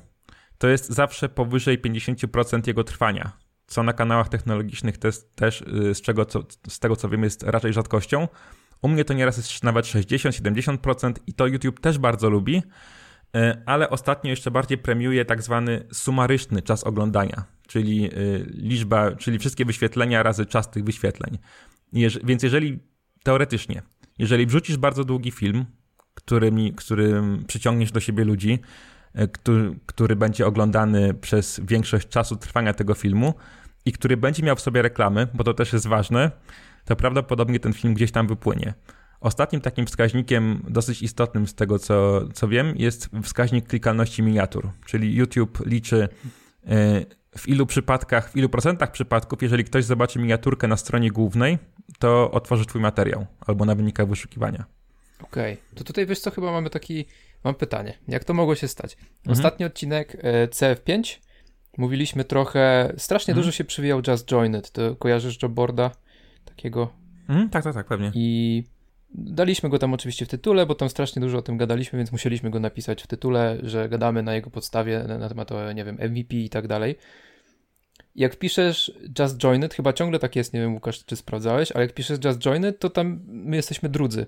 [0.57, 3.31] to jest zawsze powyżej 50% jego trwania,
[3.67, 7.43] co na kanałach technologicznych też, też y, z, czego, co, z tego co wiem jest
[7.43, 8.27] raczej rzadkością.
[8.81, 13.89] U mnie to nieraz jest nawet 60-70% i to YouTube też bardzo lubi, y, ale
[13.89, 20.23] ostatnio jeszcze bardziej premiuje tak zwany sumaryczny czas oglądania, czyli y, liczba, czyli wszystkie wyświetlenia
[20.23, 21.37] razy czas tych wyświetleń.
[22.23, 22.79] Więc jeżeli
[23.23, 23.81] teoretycznie,
[24.17, 25.65] jeżeli wrzucisz bardzo długi film,
[26.13, 28.59] którym, którym przyciągniesz do siebie ludzi,
[29.31, 33.33] który, który będzie oglądany przez większość czasu trwania tego filmu
[33.85, 36.31] i który będzie miał w sobie reklamy, bo to też jest ważne,
[36.85, 38.73] to prawdopodobnie ten film gdzieś tam wypłynie.
[39.19, 45.15] Ostatnim takim wskaźnikiem dosyć istotnym z tego, co, co wiem, jest wskaźnik klikalności miniatur, czyli
[45.15, 46.09] YouTube liczy
[46.67, 47.05] e,
[47.37, 51.57] w ilu przypadkach, w ilu procentach przypadków, jeżeli ktoś zobaczy miniaturkę na stronie głównej,
[51.99, 54.65] to otworzy twój materiał albo na wynikach wyszukiwania.
[55.23, 55.75] Okej, okay.
[55.75, 57.05] to tutaj wiesz co, chyba mamy taki
[57.43, 58.93] Mam pytanie, jak to mogło się stać?
[58.93, 59.31] Mhm.
[59.31, 61.19] Ostatni odcinek e, CF5
[61.77, 63.43] mówiliśmy trochę, strasznie mhm.
[63.43, 65.91] dużo się przywijał Just Joined, to kojarzysz Jobboarda
[66.45, 66.93] takiego?
[67.29, 68.11] Mhm, tak, tak, tak, pewnie.
[68.13, 68.63] I
[69.09, 72.49] daliśmy go tam oczywiście w tytule, bo tam strasznie dużo o tym gadaliśmy, więc musieliśmy
[72.49, 76.35] go napisać w tytule, że gadamy na jego podstawie na, na temat, nie wiem, MVP
[76.35, 76.95] i tak dalej.
[78.15, 81.93] Jak piszesz Just Joined, chyba ciągle tak jest, nie wiem Łukasz, czy sprawdzałeś, ale jak
[81.93, 84.27] piszesz Just Joined, to tam my jesteśmy drudzy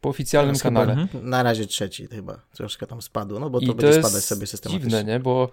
[0.00, 0.94] po oficjalnym Teraz kanale.
[0.94, 1.30] Chyba, mhm.
[1.30, 4.46] na razie trzeci chyba, troszkę tam spadło, no bo to I będzie to spadać sobie
[4.46, 4.90] systematycznie.
[4.90, 5.50] dziwne, nie, bo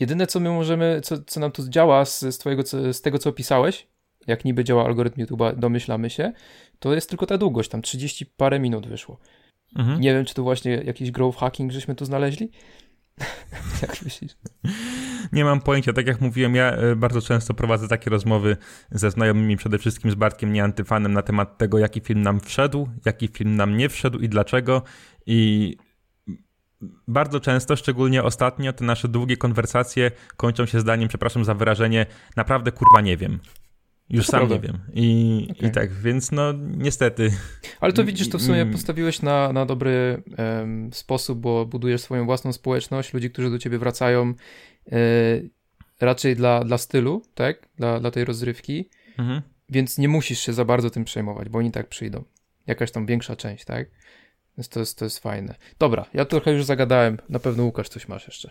[0.00, 3.30] jedyne co my możemy, co, co nam tu działa z, z, twojego, z tego co
[3.30, 3.86] opisałeś,
[4.26, 6.32] jak niby działa algorytm YouTube'a, domyślamy się,
[6.78, 9.18] to jest tylko ta długość, tam 30 parę minut wyszło.
[9.76, 10.00] Mhm.
[10.00, 12.50] Nie wiem, czy to właśnie jakiś growth hacking żeśmy tu znaleźli,
[13.82, 14.36] Jak myślisz?
[15.32, 15.92] Nie mam pojęcia.
[15.92, 18.56] Tak jak mówiłem, ja e, bardzo często prowadzę takie rozmowy
[18.90, 23.28] ze znajomymi, przede wszystkim z Bartkiem Nieantyfanem na temat tego, jaki film nam wszedł, jaki
[23.28, 24.82] film nam nie wszedł i dlaczego.
[25.26, 25.76] I
[27.08, 32.72] bardzo często, szczególnie ostatnio, te nasze długie konwersacje kończą się zdaniem, przepraszam za wyrażenie, naprawdę
[32.72, 33.38] kurwa nie wiem.
[34.10, 34.54] Już sam prawda.
[34.54, 34.78] nie wiem.
[34.92, 35.68] I, okay.
[35.68, 37.30] I tak, więc no niestety.
[37.80, 42.24] Ale to widzisz, to w sumie postawiłeś na, na dobry um, sposób, bo budujesz swoją
[42.26, 44.34] własną społeczność, ludzi, którzy do ciebie wracają
[44.92, 44.96] e,
[46.00, 47.68] raczej dla, dla stylu, tak?
[47.76, 48.88] Dla, dla tej rozrywki.
[49.18, 49.42] Mhm.
[49.68, 52.24] Więc nie musisz się za bardzo tym przejmować, bo oni tak przyjdą.
[52.66, 53.90] Jakaś tam większa część, tak?
[54.58, 55.54] Więc to jest, to jest fajne.
[55.78, 57.18] Dobra, ja trochę już zagadałem.
[57.28, 58.50] Na pewno Łukasz coś masz jeszcze.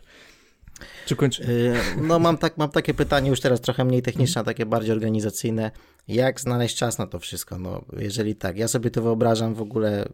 [1.05, 1.43] Czy kończy?
[1.43, 5.71] Y, no mam, tak, mam takie pytanie już teraz trochę mniej techniczne, takie bardziej organizacyjne.
[6.07, 7.59] Jak znaleźć czas na to wszystko?
[7.59, 10.05] No jeżeli tak, ja sobie to wyobrażam w ogóle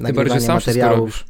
[0.00, 1.24] nagrywanie materiałów.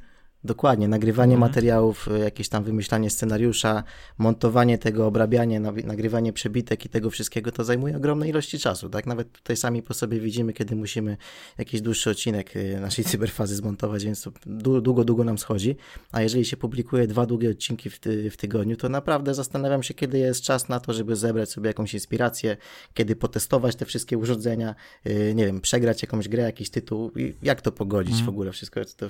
[0.44, 1.50] Dokładnie, nagrywanie mhm.
[1.50, 3.84] materiałów, y, jakieś tam wymyślanie scenariusza,
[4.18, 9.06] montowanie tego, obrabianie, nagrywanie przebitek i tego wszystkiego, to zajmuje ogromne ilości czasu, tak?
[9.06, 11.16] Nawet tutaj sami po sobie widzimy, kiedy musimy
[11.58, 14.32] jakiś dłuższy odcinek y, naszej cyberfazy zmontować, więc to
[14.80, 15.76] długo, długo nam schodzi,
[16.12, 19.94] a jeżeli się publikuje dwa długie odcinki w, ty w tygodniu, to naprawdę zastanawiam się,
[19.94, 22.56] kiedy jest czas na to, żeby zebrać sobie jakąś inspirację,
[22.94, 24.74] kiedy potestować te wszystkie urządzenia,
[25.06, 27.10] y, nie wiem, przegrać jakąś grę, jakiś tytuł,
[27.42, 28.26] jak to pogodzić mhm.
[28.26, 29.08] w ogóle wszystko, to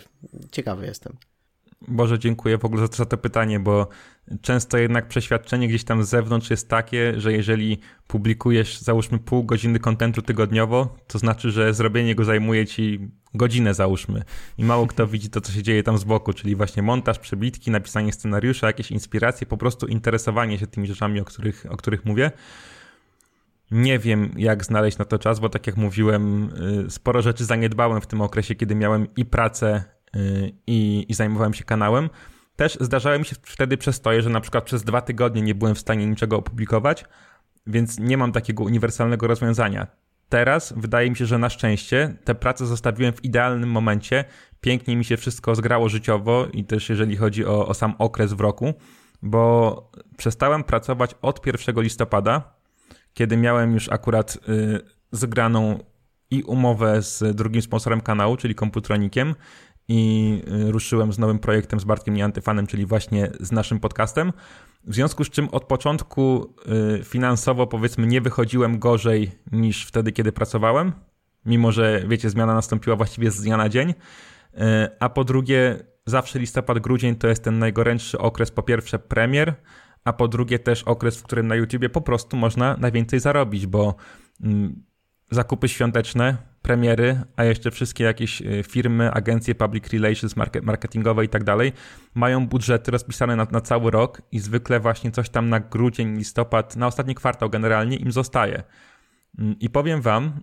[0.51, 1.16] ciekawy jestem.
[1.88, 3.88] Boże, dziękuję w ogóle za, za to pytanie, bo
[4.40, 9.79] często jednak przeświadczenie gdzieś tam z zewnątrz jest takie, że jeżeli publikujesz załóżmy pół godziny
[9.79, 14.23] kontentu tygodniowo, to znaczy, że zrobienie go zajmuje ci godzinę załóżmy
[14.59, 17.70] i mało kto widzi to, co się dzieje tam z boku, czyli właśnie montaż, przebitki,
[17.70, 22.31] napisanie scenariusza, jakieś inspiracje, po prostu interesowanie się tymi rzeczami, o których, o których mówię.
[23.70, 26.51] Nie wiem, jak znaleźć na to czas, bo tak jak mówiłem,
[26.87, 29.85] y, sporo rzeczy zaniedbałem w tym okresie, kiedy miałem i pracę,
[30.66, 32.11] i, i zajmowałem się kanałem.
[32.57, 35.79] Też zdarzały mi się wtedy przestoje, że na przykład przez dwa tygodnie nie byłem w
[35.79, 37.05] stanie niczego opublikować,
[37.66, 39.87] więc nie mam takiego uniwersalnego rozwiązania.
[40.29, 44.24] Teraz wydaje mi się, że na szczęście tę pracę zostawiłem w idealnym momencie.
[44.61, 48.40] Pięknie mi się wszystko zgrało życiowo i też jeżeli chodzi o, o sam okres w
[48.40, 48.74] roku,
[49.22, 52.55] bo przestałem pracować od 1 listopada,
[53.14, 54.81] kiedy miałem już akurat y,
[55.12, 55.79] zgraną
[56.31, 59.35] i umowę z drugim sponsorem kanału, czyli Komputronikiem
[59.88, 64.33] i y, ruszyłem z nowym projektem z Bartkiem Nieantyfanem, czyli właśnie z naszym podcastem.
[64.85, 66.55] W związku z czym od początku
[67.01, 70.92] y, finansowo powiedzmy nie wychodziłem gorzej niż wtedy, kiedy pracowałem,
[71.47, 73.90] mimo że wiecie, zmiana nastąpiła właściwie z dnia na dzień.
[73.90, 73.94] Y,
[75.01, 79.55] a po drugie, zawsze listopad, grudzień to jest ten najgorętszy okres, po pierwsze premier,
[80.05, 83.94] a po drugie też okres, w którym na YouTubie po prostu można najwięcej zarobić, bo
[84.40, 84.83] mm,
[85.31, 91.44] zakupy świąteczne, premiery, a jeszcze wszystkie jakieś y, firmy, agencje public relations, marketingowe i tak
[91.44, 91.72] dalej,
[92.14, 96.77] mają budżety rozpisane na, na, cały rok i zwykle właśnie coś tam na grudzień, listopad,
[96.77, 98.62] na ostatni kwartał generalnie im zostaje.
[99.38, 100.40] Mm, I powiem wam,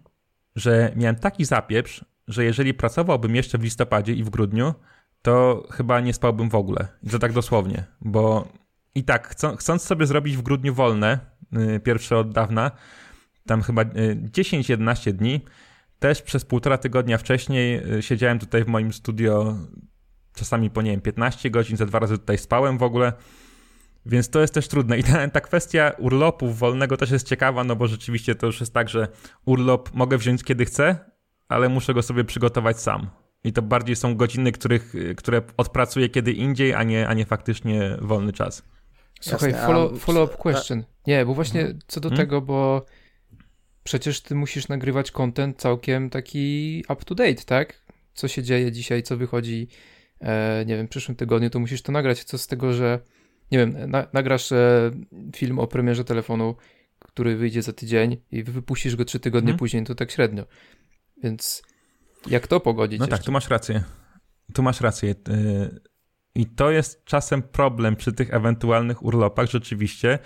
[0.56, 4.74] że miałem taki zapieprz, że jeżeli pracowałbym jeszcze w listopadzie i w grudniu,
[5.22, 6.88] to chyba nie spałbym w ogóle.
[7.04, 8.48] I to tak dosłownie, bo
[8.96, 11.20] i tak, chcąc sobie zrobić w grudniu wolne,
[11.76, 12.72] y, pierwsze od dawna,
[13.46, 15.42] tam chyba 10-11 y, dni,
[16.02, 19.56] też przez półtora tygodnia wcześniej y, siedziałem tutaj w moim studio
[20.34, 23.14] czasami po, nie wiem, 15 godzin, za dwa razy tutaj spałem w ogóle,
[24.06, 24.98] więc to jest też trudne.
[24.98, 28.74] I ta, ta kwestia urlopu wolnego też jest ciekawa, no bo rzeczywiście to już jest
[28.74, 29.08] tak, że
[29.46, 31.12] urlop mogę wziąć kiedy chcę,
[31.48, 33.10] ale muszę go sobie przygotować sam.
[33.44, 37.98] I to bardziej są godziny, których, które odpracuję kiedy indziej, a nie, a nie faktycznie
[38.02, 38.64] wolny czas.
[39.20, 40.84] Słuchaj, follow, follow up question.
[41.08, 41.80] Nie, bo właśnie mhm.
[41.88, 42.28] co do hmm?
[42.28, 42.86] tego, bo
[43.84, 47.82] przecież ty musisz nagrywać content całkiem taki up to date, tak?
[48.14, 49.68] Co się dzieje dzisiaj, co wychodzi,
[50.20, 52.24] e, nie wiem, w przyszłym tygodniu, to musisz to nagrać.
[52.24, 53.00] Co z tego, że,
[53.52, 54.92] nie wiem, na, nagrasz e,
[55.36, 56.56] film o premierze telefonu,
[57.00, 59.60] który wyjdzie za tydzień i wypuścisz go trzy tygodnie hmm?
[59.60, 60.46] później, to tak średnio.
[61.24, 61.64] Więc
[62.28, 63.00] jak to pogodzić?
[63.00, 63.18] No tak, jeszcze?
[63.18, 63.84] tak, tu masz rację.
[64.54, 65.16] Tu masz rację.
[65.30, 65.70] E,
[66.36, 70.20] I to jest czasem problem przy tych ewentualnych urlopach, rzeczywiście,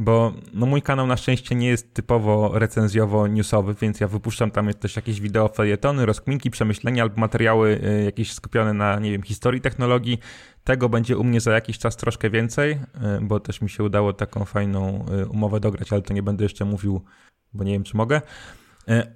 [0.00, 4.96] bo no mój kanał na szczęście nie jest typowo recenzjowo-newsowy, więc ja wypuszczam tam też
[4.96, 10.18] jakieś wideo, felietony, rozkminki, przemyślenia albo materiały y, jakieś skupione na, nie wiem, historii technologii.
[10.64, 12.78] Tego będzie u mnie za jakiś czas troszkę więcej, y,
[13.20, 16.64] bo też mi się udało taką fajną y, umowę dograć, ale to nie będę jeszcze
[16.64, 17.04] mówił,
[17.52, 18.20] bo nie wiem, czy mogę.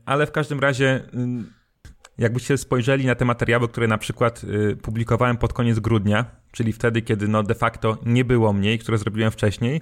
[0.06, 1.02] Ale w każdym razie
[2.18, 4.42] jakbyście spojrzeli na te materiały, które na przykład
[4.82, 9.30] publikowałem pod koniec grudnia, czyli wtedy, kiedy no de facto nie było mnie które zrobiłem
[9.30, 9.80] wcześniej,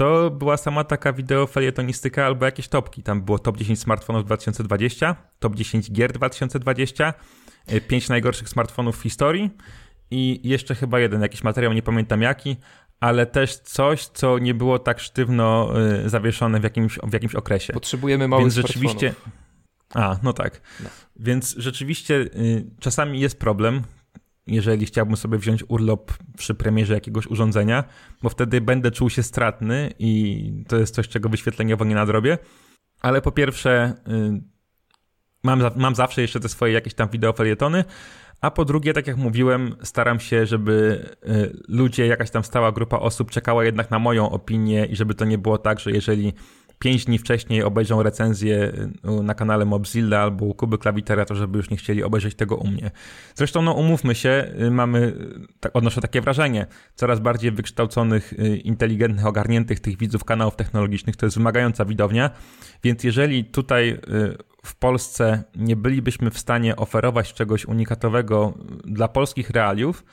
[0.00, 3.02] to była sama taka wideo felietonistyka albo jakieś topki.
[3.02, 7.14] Tam było top 10 smartfonów 2020, top 10 gier 2020,
[7.88, 9.50] 5 e, najgorszych smartfonów w historii
[10.10, 12.56] i jeszcze chyba jeden jakiś materiał, nie pamiętam jaki,
[13.00, 17.72] ale też coś, co nie było tak sztywno e, zawieszone w jakimś, w jakimś okresie.
[17.72, 19.14] Potrzebujemy małych Więc rzeczywiście.
[19.94, 20.60] A, no tak.
[20.84, 20.88] No.
[21.16, 23.82] Więc rzeczywiście y, czasami jest problem,
[24.46, 27.84] jeżeli chciałbym sobie wziąć urlop przy premierze jakiegoś urządzenia,
[28.22, 32.38] bo wtedy będę czuł się stratny i to jest coś, czego wyświetleniowo nie nadrobię.
[33.00, 34.42] Ale po pierwsze, y,
[35.44, 37.84] mam, mam zawsze jeszcze te swoje jakieś tam wideofelietony,
[38.40, 42.98] a po drugie, tak jak mówiłem, staram się, żeby y, ludzie, jakaś tam stała grupa
[42.98, 46.32] osób czekała jednak na moją opinię i żeby to nie było tak, że jeżeli
[46.80, 48.72] pięć dni wcześniej obejrzą recenzję
[49.18, 52.56] y, na kanale Mobzilla albo u Kuby Klawitera, to żeby już nie chcieli obejrzeć tego
[52.56, 52.90] u mnie.
[53.34, 55.12] Zresztą, no umówmy się, y, mamy,
[55.60, 61.26] tak, odnoszę takie wrażenie, coraz bardziej wykształconych, y, inteligentnych, ogarniętych tych widzów kanałów technologicznych, to
[61.26, 62.30] jest wymagająca widownia,
[62.82, 64.00] więc jeżeli tutaj
[64.64, 70.04] w Polsce nie bylibyśmy w stanie oferować czegoś unikatowego dla polskich realiów,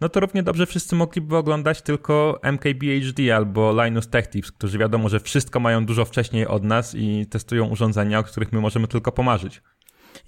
[0.00, 5.08] no to równie dobrze wszyscy mogliby oglądać tylko MKBHD albo Linus Tech Tips, którzy wiadomo,
[5.08, 9.12] że wszystko mają dużo wcześniej od nas i testują urządzenia, o których my możemy tylko
[9.12, 9.62] pomarzyć.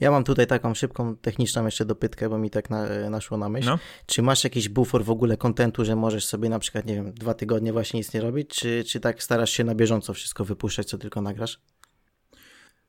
[0.00, 3.68] Ja mam tutaj taką szybką techniczną jeszcze dopytkę, bo mi tak na, naszło na myśl.
[3.68, 3.78] No.
[4.06, 7.34] Czy masz jakiś bufor w ogóle kontentu, że możesz sobie na przykład, nie wiem, dwa
[7.34, 10.98] tygodnie właśnie nic nie robić, czy, czy tak starasz się na bieżąco wszystko wypuszczać, co
[10.98, 11.60] tylko nagrasz?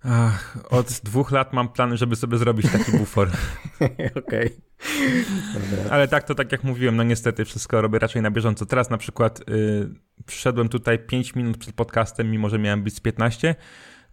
[0.03, 3.29] Ach, od dwóch lat mam plany, żeby sobie zrobić taki bufor.
[4.25, 4.49] Okej.
[5.53, 5.91] Dobra.
[5.91, 8.65] Ale tak, to tak jak mówiłem, no niestety wszystko robię raczej na bieżąco.
[8.65, 9.89] Teraz na przykład y,
[10.25, 13.55] przyszedłem tutaj 5 minut przed podcastem, mimo że miałem być z 15,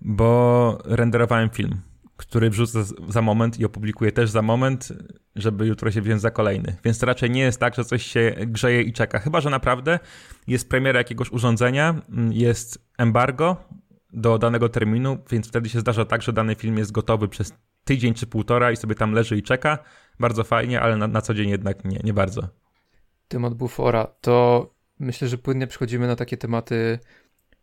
[0.00, 1.80] bo renderowałem film,
[2.16, 4.92] który wrzucę za moment i opublikuję też za moment,
[5.36, 6.76] żeby jutro się wziąć za kolejny.
[6.84, 9.18] Więc to raczej nie jest tak, że coś się grzeje i czeka.
[9.18, 9.98] Chyba, że naprawdę
[10.46, 13.56] jest premiera jakiegoś urządzenia, mm, jest embargo
[14.16, 17.52] do danego terminu, więc wtedy się zdarza tak, że dany film jest gotowy przez
[17.84, 19.78] tydzień czy półtora i sobie tam leży i czeka.
[20.20, 22.48] Bardzo fajnie, ale na, na co dzień jednak nie, nie bardzo.
[23.28, 26.98] temat bufora, to myślę, że płynnie przechodzimy na takie tematy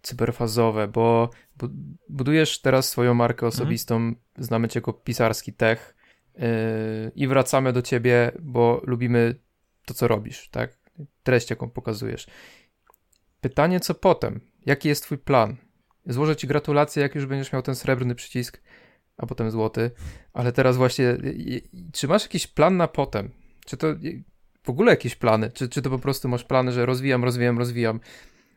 [0.01, 1.69] cyberfazowe, bo bu-
[2.09, 5.95] budujesz teraz swoją markę osobistą, znamy cię jako pisarski tech
[6.35, 6.41] yy,
[7.15, 9.35] i wracamy do ciebie, bo lubimy
[9.85, 10.77] to, co robisz, tak?
[11.23, 12.27] Treść, jaką pokazujesz.
[13.41, 14.41] Pytanie, co potem?
[14.65, 15.55] Jaki jest twój plan?
[16.05, 18.61] Złożę ci gratulacje, jak już będziesz miał ten srebrny przycisk,
[19.17, 19.91] a potem złoty,
[20.33, 21.17] ale teraz właśnie,
[21.93, 23.29] czy masz jakiś plan na potem?
[23.65, 23.87] Czy to
[24.63, 25.51] w ogóle jakieś plany?
[25.51, 27.99] Czy, czy to po prostu masz plany, że rozwijam, rozwijam, rozwijam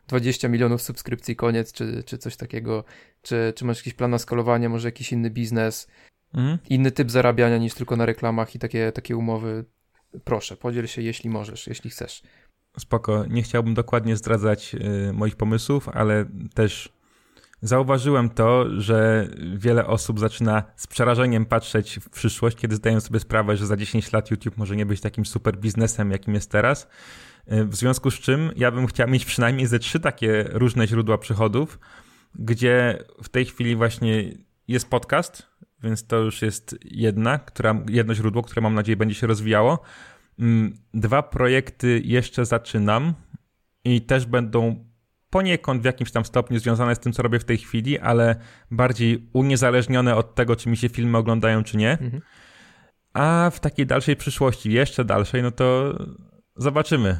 [0.09, 2.85] 20 milionów subskrypcji, koniec, czy, czy coś takiego?
[3.23, 5.89] Czy, czy masz jakiś plan na skalowanie, może jakiś inny biznes,
[6.35, 6.59] Mhm.
[6.69, 9.65] inny typ zarabiania niż tylko na reklamach i takie, takie umowy?
[10.25, 12.23] Proszę, podziel się, jeśli możesz, jeśli chcesz.
[12.79, 13.25] Spoko.
[13.29, 16.93] Nie chciałbym dokładnie zdradzać y, moich pomysłów, ale też
[17.61, 23.57] zauważyłem to, że wiele osób zaczyna z przerażeniem patrzeć w przyszłość, kiedy zdają sobie sprawę,
[23.57, 26.89] że za 10 lat YouTube może nie być takim super biznesem, jakim jest teraz.
[27.53, 31.19] Y, W związku z czym ja bym chciał mieć przynajmniej ze trzy takie różne źródła
[31.19, 31.79] przychodów,
[32.35, 34.33] gdzie w tej chwili właśnie
[34.69, 35.47] jest podcast,
[35.83, 39.83] więc to już jest jedna, która, jedno źródło, które mam nadzieję będzie się rozwijało.
[40.39, 43.15] Mm, Dwa projekty jeszcze zaczynam
[43.85, 44.85] i też będą
[45.31, 48.37] poniekąd w jakimś tam stopniu związane z tym, co robię w tej chwili, ale
[48.71, 51.91] bardziej uniezależnione od tego, czy mi się filmy oglądają, czy nie.
[51.93, 52.23] Mhm.
[53.13, 55.99] A w takiej dalszej przyszłości, jeszcze dalszej, no to
[56.57, 57.19] zobaczymy.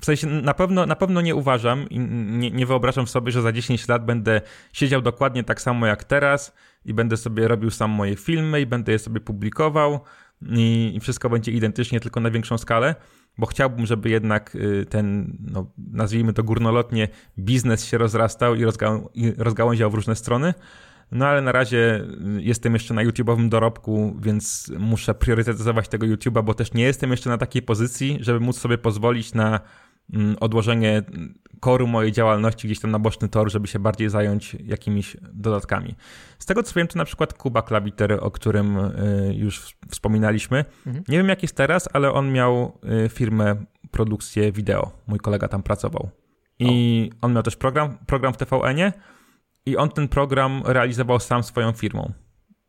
[0.00, 3.52] W sensie na pewno, na pewno nie uważam i nie, nie wyobrażam sobie, że za
[3.52, 4.40] 10 lat będę
[4.72, 6.54] siedział dokładnie tak samo jak teraz
[6.84, 10.00] i będę sobie robił sam moje filmy i będę je sobie publikował
[10.42, 12.94] i, i wszystko będzie identycznie, tylko na większą skalę,
[13.38, 19.08] bo chciałbym, żeby jednak y, ten, no, nazwijmy to górnolotnie, biznes się rozrastał i, rozga-
[19.14, 20.54] i rozgałęział w różne strony.
[21.12, 22.00] No ale na razie
[22.36, 27.10] y, jestem jeszcze na YouTube'owym dorobku, więc muszę priorytetyzować tego YouTube'a, bo też nie jestem
[27.10, 29.60] jeszcze na takiej pozycji, żeby móc sobie pozwolić na
[30.40, 31.02] odłożenie
[31.60, 35.94] koru mojej działalności gdzieś tam na boczny tor, żeby się bardziej zająć jakimiś dodatkami.
[36.38, 40.64] Z tego co wiem, to na przykład Kuba Klawiter, o którym y, już wspominaliśmy.
[40.86, 41.04] Mhm.
[41.08, 43.56] Nie wiem jak jest teraz, ale on miał y, firmę
[43.90, 44.90] produkcję wideo.
[45.06, 46.10] Mój kolega tam pracował.
[46.58, 48.92] I on miał też program, program w TVN-ie
[49.66, 52.12] i on ten program realizował sam swoją firmą.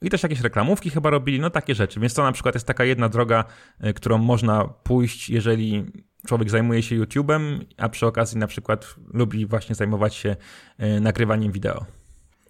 [0.02, 2.00] I też jakieś reklamówki chyba robili, no takie rzeczy.
[2.00, 3.44] Więc to na przykład jest taka jedna droga,
[3.86, 5.86] y, którą można pójść, jeżeli
[6.26, 10.36] człowiek zajmuje się YouTube'em, a przy okazji na przykład lubi właśnie zajmować się
[10.84, 11.86] y, nagrywaniem wideo.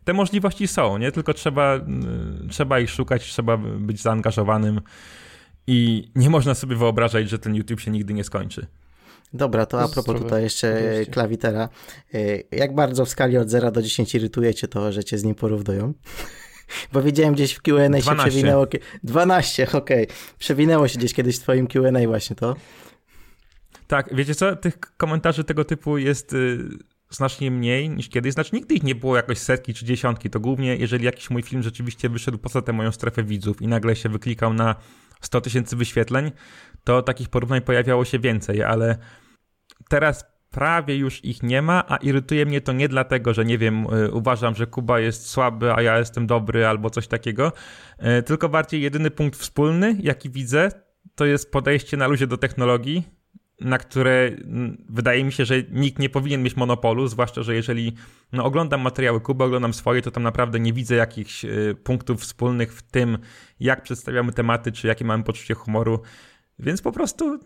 [0.03, 1.11] Te możliwości są, nie?
[1.11, 1.81] Tylko trzeba, y,
[2.49, 4.81] trzeba ich szukać, trzeba być zaangażowanym
[5.67, 8.67] i nie można sobie wyobrażać, że ten YouTube się nigdy nie skończy.
[9.33, 11.69] Dobra, to a propos tutaj jeszcze klawitera.
[12.15, 15.23] Y, Jak bardzo w skali od 0 do 10 irytuje cię to, że cię z
[15.23, 15.93] nim porównują?
[16.93, 18.15] Bo widziałem gdzieś w Q&A się 12.
[18.15, 18.65] przewinęło...
[18.65, 20.07] kie- 12, okej.
[20.39, 22.55] Przewinęło się gdzieś kiedyś w twoim Q&A właśnie to.
[23.87, 24.55] Tak, wiecie co?
[24.55, 26.69] Tych komentarzy tego typu jest y,
[27.09, 28.33] znacznie mniej niż kiedyś.
[28.33, 30.29] Znaczy nigdy ich nie było jakoś setki czy dziesiątki.
[30.29, 33.95] To głównie, jeżeli jakiś mój film rzeczywiście wyszedł poza tę moją strefę widzów i nagle
[33.95, 34.75] się wyklikał na
[35.21, 36.31] 100 tysięcy wyświetleń,
[36.83, 38.97] to takich porównań pojawiało się więcej, ale
[39.89, 43.87] teraz prawie już ich nie ma, a irytuje mnie to nie dlatego, że nie wiem,
[43.93, 47.51] y, uważam, że Kuba jest słaby, a ja jestem dobry albo coś takiego,
[48.19, 50.71] y, tylko bardziej jedyny punkt wspólny, jaki widzę,
[51.15, 53.03] to jest podejście na luzie do technologii,
[53.61, 57.93] na które mm, wydaje mi się, że nikt nie powinien mieć monopolu, zwłaszcza, że jeżeli
[58.31, 62.73] no, oglądam materiały Kuby, oglądam swoje, to tam naprawdę nie widzę jakichś y, punktów wspólnych
[62.73, 63.17] w tym,
[63.59, 66.01] jak przedstawiamy tematy, czy jakie mamy poczucie humoru,
[66.59, 67.39] więc po prostu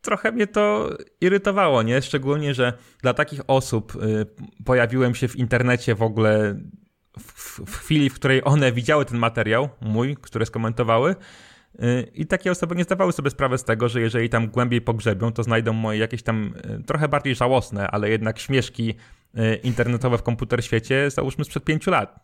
[0.00, 0.90] trochę mnie to
[1.20, 2.02] irytowało, nie?
[2.02, 4.26] Szczególnie, że dla takich osób y,
[4.64, 6.60] pojawiłem się w internecie w ogóle
[7.18, 11.16] w, w chwili, w której one widziały ten materiał mój, które skomentowały,
[12.14, 15.42] i takie osoby nie zdawały sobie sprawy z tego, że jeżeli tam głębiej pogrzebią, to
[15.42, 18.94] znajdą moje jakieś tam y, trochę bardziej żałosne, ale jednak śmieszki
[19.38, 22.20] y, internetowe w komputer świecie, załóżmy sprzed pięciu lat.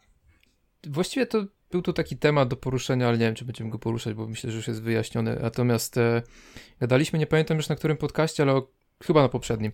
[0.86, 4.14] Właściwie to był tu taki temat do poruszenia, ale nie wiem, czy będziemy go poruszać,
[4.14, 5.38] bo myślę, że już jest wyjaśniony.
[5.42, 6.22] Natomiast e,
[6.80, 8.70] gadaliśmy, nie pamiętam już na którym podcaście, ale o,
[9.04, 9.72] chyba na poprzednim,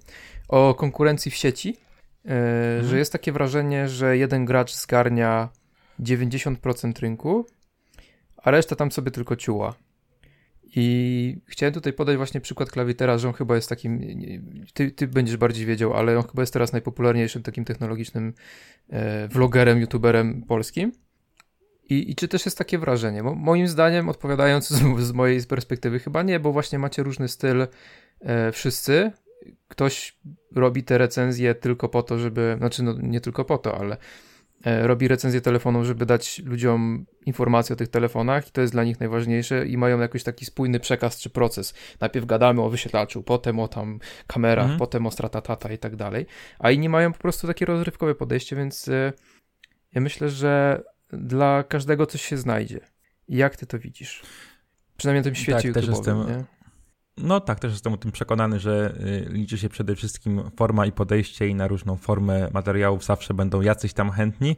[0.48, 1.76] o konkurencji w sieci,
[2.26, 5.48] e, że jest takie wrażenie, że jeden gracz zgarnia
[6.00, 7.46] 90% rynku,
[8.44, 9.74] a reszta tam sobie tylko ciuła.
[10.76, 14.00] I chciałem tutaj podać właśnie przykład klawitera, że on chyba jest takim,
[14.74, 18.34] ty, ty będziesz bardziej wiedział, ale on chyba jest teraz najpopularniejszym takim technologicznym
[18.90, 20.92] e, vlogerem, youtuberem polskim.
[21.90, 23.22] I, I czy też jest takie wrażenie?
[23.22, 27.66] Bo moim zdaniem, odpowiadając z, z mojej perspektywy, chyba nie, bo właśnie macie różny styl
[28.20, 29.12] e, wszyscy.
[29.68, 30.18] Ktoś
[30.54, 33.96] robi te recenzje tylko po to, żeby, znaczy no nie tylko po to, ale
[34.64, 39.00] robi recenzję telefonów, żeby dać ludziom informacje o tych telefonach i to jest dla nich
[39.00, 41.74] najważniejsze i mają jakiś taki spójny przekaz czy proces.
[42.00, 44.78] Najpierw gadamy o wyświetlaczu, potem o tam kamerach, mhm.
[44.78, 46.26] potem o stratatata i tak dalej,
[46.58, 49.12] a inni mają po prostu takie rozrywkowe podejście, więc e,
[49.92, 52.80] ja myślę, że dla każdego coś się znajdzie.
[53.28, 54.22] Jak ty to widzisz?
[54.96, 56.44] Przynajmniej na tym świecie tak, YouTube'owym, jestem, nie?
[57.16, 60.92] No tak, też jestem o tym przekonany, że y, liczy się przede wszystkim forma i
[60.92, 64.56] podejście i na różną formę materiałów zawsze będą jacyś tam chętni.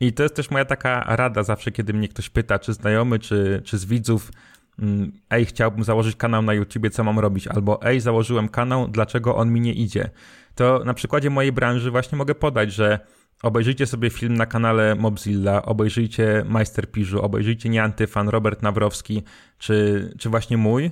[0.00, 3.62] I to jest też moja taka rada zawsze, kiedy mnie ktoś pyta, czy znajomy, czy,
[3.64, 4.32] czy z widzów,
[4.78, 7.46] mm, ej, chciałbym założyć kanał na YouTubie, co mam robić?
[7.46, 10.10] Albo ej, założyłem kanał, dlaczego on mi nie idzie?
[10.54, 12.98] To na przykładzie mojej branży właśnie mogę podać, że
[13.42, 19.22] obejrzyjcie sobie film na kanale Mobzilla, obejrzyjcie Majster Piżu, obejrzyjcie Nieantyfan, Robert Nawrowski,
[19.58, 20.90] czy, czy właśnie mój,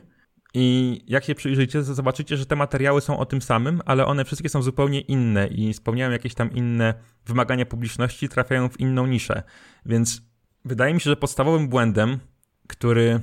[0.59, 4.49] i jak się przyjrzycie, zobaczycie, że te materiały są o tym samym, ale one wszystkie
[4.49, 6.95] są zupełnie inne i spełniają jakieś tam inne
[7.27, 9.43] wymagania publiczności, trafiają w inną niszę.
[9.87, 10.23] Więc
[10.65, 12.19] wydaje mi się, że podstawowym błędem,
[12.67, 13.21] który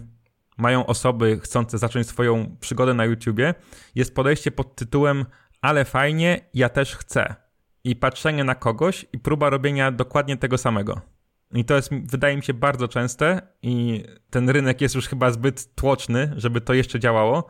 [0.58, 3.54] mają osoby chcące zacząć swoją przygodę na YouTubie,
[3.96, 5.26] jest podejście pod tytułem
[5.64, 7.36] ale fajnie, ja też chcę.
[7.84, 11.13] I patrzenie na kogoś i próba robienia dokładnie tego samego.
[11.54, 15.76] I to jest, wydaje mi się, bardzo częste i ten rynek jest już chyba zbyt
[15.76, 17.48] tłoczny, żeby to jeszcze działało.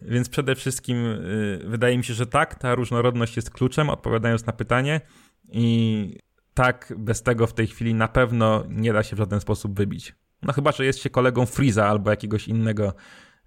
[0.00, 4.52] Więc przede wszystkim y, wydaje mi się, że tak, ta różnorodność jest kluczem, odpowiadając na
[4.52, 5.00] pytanie.
[5.48, 6.18] I
[6.54, 10.14] tak, bez tego w tej chwili na pewno nie da się w żaden sposób wybić.
[10.42, 12.94] No chyba, że jest się kolegą Freeza albo jakiegoś innego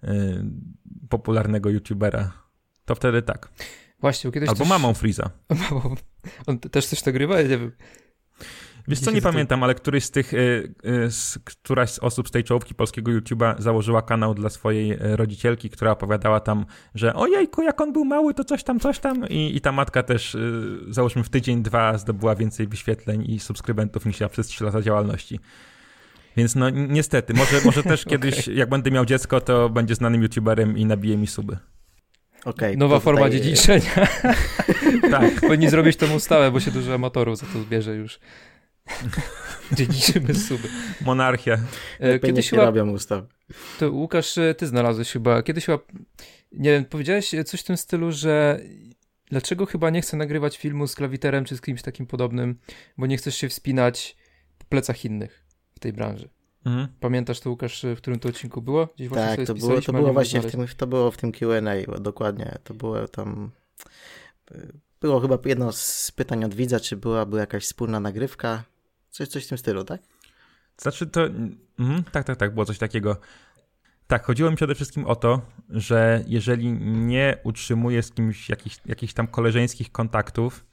[0.04, 0.08] y,
[1.08, 2.32] popularnego youtubera.
[2.84, 3.48] To wtedy tak.
[4.00, 4.68] Właśnie, kiedyś Albo też...
[4.68, 5.30] mamą Freeza.
[6.46, 7.42] On też coś nagrywa?
[7.42, 7.72] Nie wiem.
[8.88, 10.74] Wiesz co, nie pamiętam, ale któryś z tych, y,
[11.06, 15.16] y, z, któraś z osób z tej czołówki polskiego YouTube'a założyła kanał dla swojej y,
[15.16, 19.28] rodzicielki, która opowiadała tam, że ojejku, jak on był mały, to coś tam, coś tam
[19.28, 20.36] i, i ta matka też,
[20.88, 25.40] załóżmy w tydzień, dwa zdobyła więcej wyświetleń i subskrybentów niż ja przez trzy lata działalności.
[26.36, 28.54] Więc no niestety, może, może też kiedyś, okay.
[28.54, 31.56] jak będę miał dziecko, to będzie znanym YouTuberem i nabije mi suby.
[32.44, 33.40] Okay, Nowa forma tutaj...
[33.40, 33.94] dziedziczenia.
[35.10, 35.40] tak.
[35.40, 38.20] Powinni zrobić tą ustawę, bo się dużo amatorów za to zbierze już.
[39.76, 40.68] Dziedziczymy suby.
[41.00, 41.58] Monarchia.
[42.00, 42.64] E, kiedyś chyba...
[42.64, 43.24] robią ustaw.
[43.78, 45.78] To Łukasz, ty znalazłeś chyba, kiedyś chyba,
[46.52, 48.60] nie wiem, powiedziałeś coś w tym stylu, że
[49.30, 52.58] dlaczego chyba nie chcę nagrywać filmu z klawiterem czy z kimś takim podobnym,
[52.98, 54.16] bo nie chcesz się wspinać
[54.58, 56.28] po plecach innych w tej branży.
[56.64, 56.88] Mhm.
[57.00, 58.88] Pamiętasz to, Łukasz, w którym to odcinku było?
[58.96, 62.58] Gdzieś tak, to było, to było właśnie w tym, to było w tym Q&A, dokładnie.
[62.64, 63.50] To było tam
[65.00, 68.64] było chyba jedno z pytań od widza, czy byłaby jakaś wspólna nagrywka.
[69.18, 70.00] Coś, coś w tym stylu, tak?
[70.76, 71.26] Znaczy to.
[71.78, 73.16] Mm, tak, tak, tak, było coś takiego.
[74.06, 75.40] Tak, chodziło mi przede wszystkim o to,
[75.70, 80.64] że jeżeli nie utrzymuję z kimś jakichś, jakichś tam koleżeńskich kontaktów,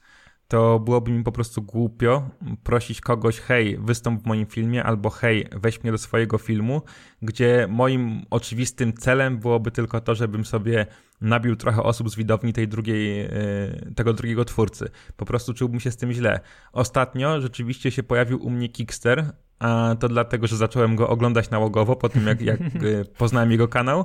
[0.48, 2.30] to byłoby mi po prostu głupio
[2.62, 6.82] prosić kogoś, hej, wystąp w moim filmie, albo hej, weź mnie do swojego filmu,
[7.22, 10.86] gdzie moim oczywistym celem byłoby tylko to, żebym sobie
[11.20, 13.30] nabił trochę osób z widowni tej drugiej, e,
[13.94, 14.90] tego drugiego twórcy.
[15.16, 16.40] Po prostu czułbym się z tym źle.
[16.72, 21.96] Ostatnio rzeczywiście się pojawił u mnie Kickster, a to dlatego, że zacząłem go oglądać nałogowo
[21.96, 24.04] po tym, jak, jak e, poznałem jego kanał.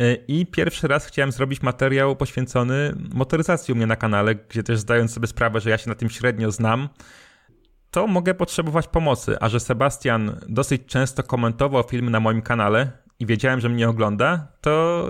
[0.00, 4.78] E, I pierwszy raz chciałem zrobić materiał poświęcony motoryzacji u mnie na kanale, gdzie też
[4.78, 6.88] zdając sobie sprawę, że ja się na tym średnio znam,
[7.90, 9.36] to mogę potrzebować pomocy.
[9.40, 14.48] A że Sebastian dosyć często komentował filmy na moim kanale i wiedziałem, że mnie ogląda,
[14.60, 15.04] to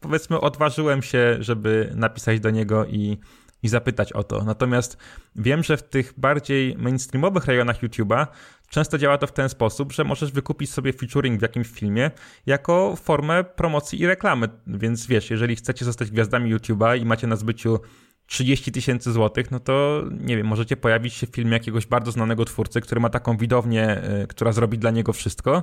[0.00, 3.18] powiedzmy odważyłem się, żeby napisać do niego i,
[3.62, 4.44] i zapytać o to.
[4.44, 4.98] Natomiast
[5.36, 8.26] wiem, że w tych bardziej mainstreamowych rejonach YouTube'a
[8.70, 12.10] często działa to w ten sposób, że możesz wykupić sobie featuring w jakimś filmie
[12.46, 14.48] jako formę promocji i reklamy.
[14.66, 17.80] Więc wiesz, jeżeli chcecie zostać gwiazdami YouTube'a i macie na zbyciu
[18.26, 22.44] 30 tysięcy złotych, no to nie wiem, możecie pojawić się w filmie jakiegoś bardzo znanego
[22.44, 25.62] twórcy, który ma taką widownię, y, która zrobi dla niego wszystko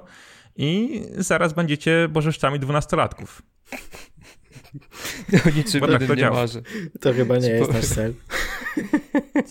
[0.55, 3.41] i zaraz będziecie bożeszczami dwunastolatków.
[5.45, 6.61] O niczym Bo tak to nie marzę.
[7.01, 8.13] To chyba nie jest nasz cel.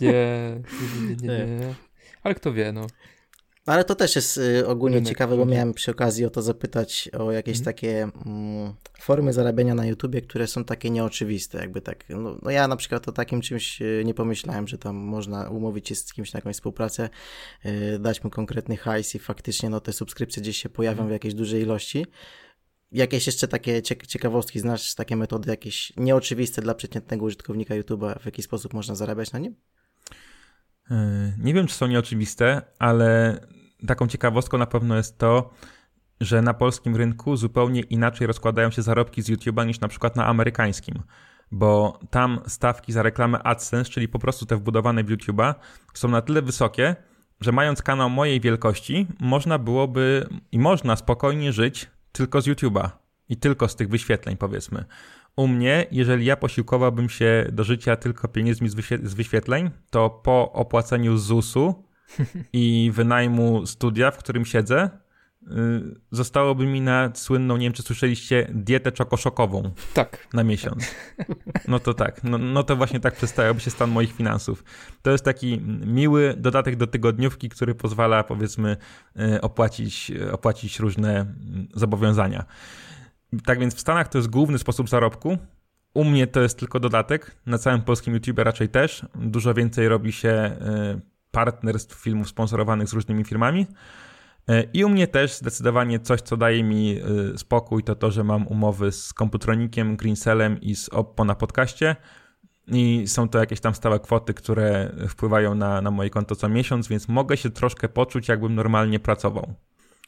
[0.01, 0.61] Nie,
[1.21, 1.75] nie, nie, nie.
[2.23, 2.87] Ale kto wie, no.
[3.67, 5.53] Ale to też jest y, ogólnie Rynek ciekawe, bo drogi.
[5.53, 7.65] miałem przy okazji o to zapytać o jakieś Mhm.
[7.65, 12.05] takie mm, formy zarabiania na YouTubie, które są takie nieoczywiste, jakby tak.
[12.09, 15.89] No, no ja na przykład o takim czymś y, nie pomyślałem, że tam można umówić
[15.89, 17.09] się z kimś na jakąś współpracę,
[17.67, 21.35] y, dać mu konkretny hajs i faktycznie no te subskrypcje gdzieś się pojawią w jakiejś
[21.35, 22.07] dużej ilości.
[22.93, 28.27] Jakieś jeszcze takie ciek- ciekawostki, znasz takie metody jakieś nieoczywiste dla przeciętnego użytkownika YouTube'a, w
[28.27, 29.55] jaki sposób można zarabiać na nim?
[30.91, 30.97] Yy,
[31.39, 33.41] Nie wiem, czy są nieoczywiste, ale
[33.87, 35.51] taką ciekawostką na pewno jest to,
[36.21, 40.27] że na polskim rynku zupełnie inaczej rozkładają się zarobki z YouTube'a niż na przykład na
[40.27, 41.03] amerykańskim.
[41.51, 45.55] Bo tam stawki za reklamę AdSense, czyli po prostu te wbudowane w YouTube'a,
[45.95, 46.97] są na tyle wysokie,
[47.41, 52.91] że mając kanał mojej wielkości, można byłoby i można spokojnie żyć tylko z YouTube'a
[53.29, 54.85] i tylko z tych wyświetleń, powiedzmy.
[55.37, 60.11] U mnie, jeżeli ja posiłkowałbym się do życia tylko pieniędzmi z, wyświe- z wyświetleń, to
[60.11, 61.86] po opłaceniu ZUS-u
[62.53, 64.91] i wynajmu studia, w którym siedzę,
[65.43, 65.47] y,
[66.11, 70.29] zostałoby mi na słynną, nie wiem czy słyszeliście, dietę czokoszokową Tak.
[70.33, 70.95] na miesiąc.
[71.69, 74.65] No to tak, no, no to właśnie tak przedstawiałby się stan moich finansów.
[75.03, 78.77] To jest taki miły dodatek do tygodniówki, który pozwala powiedzmy
[79.21, 82.45] y, opłacić, opłacić różne mm, zobowiązania.
[83.45, 85.39] Tak więc w Stanach to jest główny sposób zarobku.
[85.95, 89.07] U mnie to jest tylko dodatek, na całym polskim YouTube raczej też.
[89.15, 90.57] Dużo więcej robi się
[90.99, 93.67] y, partnerstw filmów sponsorowanych z różnymi firmami.
[94.51, 97.01] Y, I u mnie też zdecydowanie coś, co daje mi
[97.35, 101.97] y, spokój, to to, że mam umowy z Komputronikiem, Greencellem i z Oppo na podcaście.
[102.67, 106.89] I są to jakieś tam stałe kwoty, które wpływają na, na moje konto co miesiąc,
[106.89, 109.55] więc mogę się troszkę poczuć, jakbym normalnie pracował.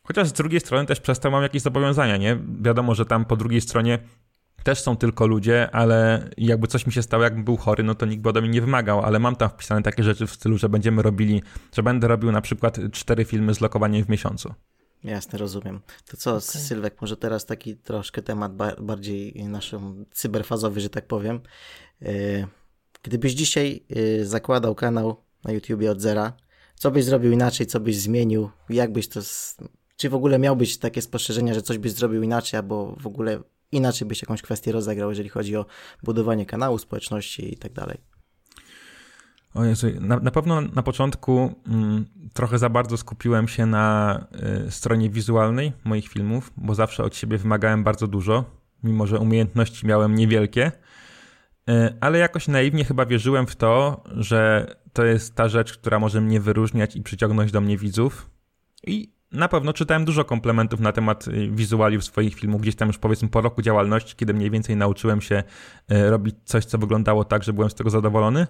[0.03, 2.39] Chociaż z drugiej strony też przez to mam jakieś zobowiązania, nie?
[2.61, 3.99] Wiadomo, że tam po drugiej stronie
[4.69, 8.07] też są tylko ludzie, ale jakby coś mi się stało, jakbym był chory, no to
[8.07, 10.69] nikt by ode mnie nie wymagał, ale mam tam wpisane takie rzeczy w stylu, że
[10.69, 11.43] będziemy robili,
[11.77, 14.55] że będę robił na przykład cztery filmy z lokowaniem w miesiącu.
[15.05, 15.81] Jasne, rozumiem.
[16.11, 21.41] To co, Sylwek, może teraz taki troszkę temat ba- bardziej naszą cyberfazowy, że tak powiem.
[22.01, 22.47] Yy,
[23.03, 26.33] Gdybyś dzisiaj yy, zakładał kanał na YouTubie od zera,
[26.75, 29.21] co byś zrobił inaczej, co byś zmienił, jak byś to...
[29.97, 33.43] Czy w ogóle miałbyś takie spostrzeżenia, że coś byś zrobił inaczej, albo w ogóle
[33.73, 35.67] inaczej byś jakąś kwestię rozegrał, jeżeli chodzi o
[36.03, 37.99] budowanie kanału, społeczności i tak dalej?
[39.55, 44.27] O Jezu, na, na pewno na początku mm, trochę za bardzo skupiłem się na
[44.67, 48.45] y, stronie wizualnej moich filmów, bo zawsze od siebie wymagałem bardzo dużo,
[48.83, 50.73] mimo że umiejętności miałem niewielkie.
[51.71, 56.21] Y, ale jakoś naiwnie chyba wierzyłem w to, że to jest ta rzecz, która może
[56.21, 58.31] mnie wyróżniać i przyciągnąć do mnie widzów.
[58.87, 62.99] I na pewno czytałem dużo komplementów na temat y, wizualiów swoich filmów, gdzieś tam już
[62.99, 65.43] powiedzmy po roku działalności, kiedy mniej więcej nauczyłem się
[65.93, 68.47] y, robić coś, co wyglądało tak, że byłem z tego zadowolony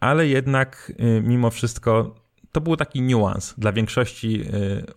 [0.00, 2.14] ale jednak y, mimo wszystko
[2.52, 3.54] to był taki niuans.
[3.58, 4.44] Dla większości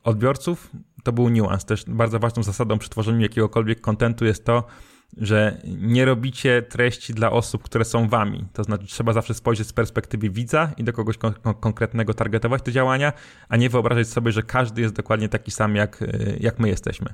[0.04, 0.72] odbiorców
[1.04, 1.66] to był niuans.
[1.66, 4.64] Też bardzo ważną zasadą przy tworzeniu jakiegokolwiek kontentu jest to,
[5.18, 8.46] że nie robicie treści dla osób, które są wami.
[8.54, 12.62] To znaczy, trzeba zawsze spojrzeć z perspektywy widza i do kogoś kon- kon- konkretnego targetować
[12.62, 13.14] te działania,
[13.50, 17.14] a nie wyobrażać sobie, że każdy jest dokładnie taki sam, jak, y, jak my jesteśmy.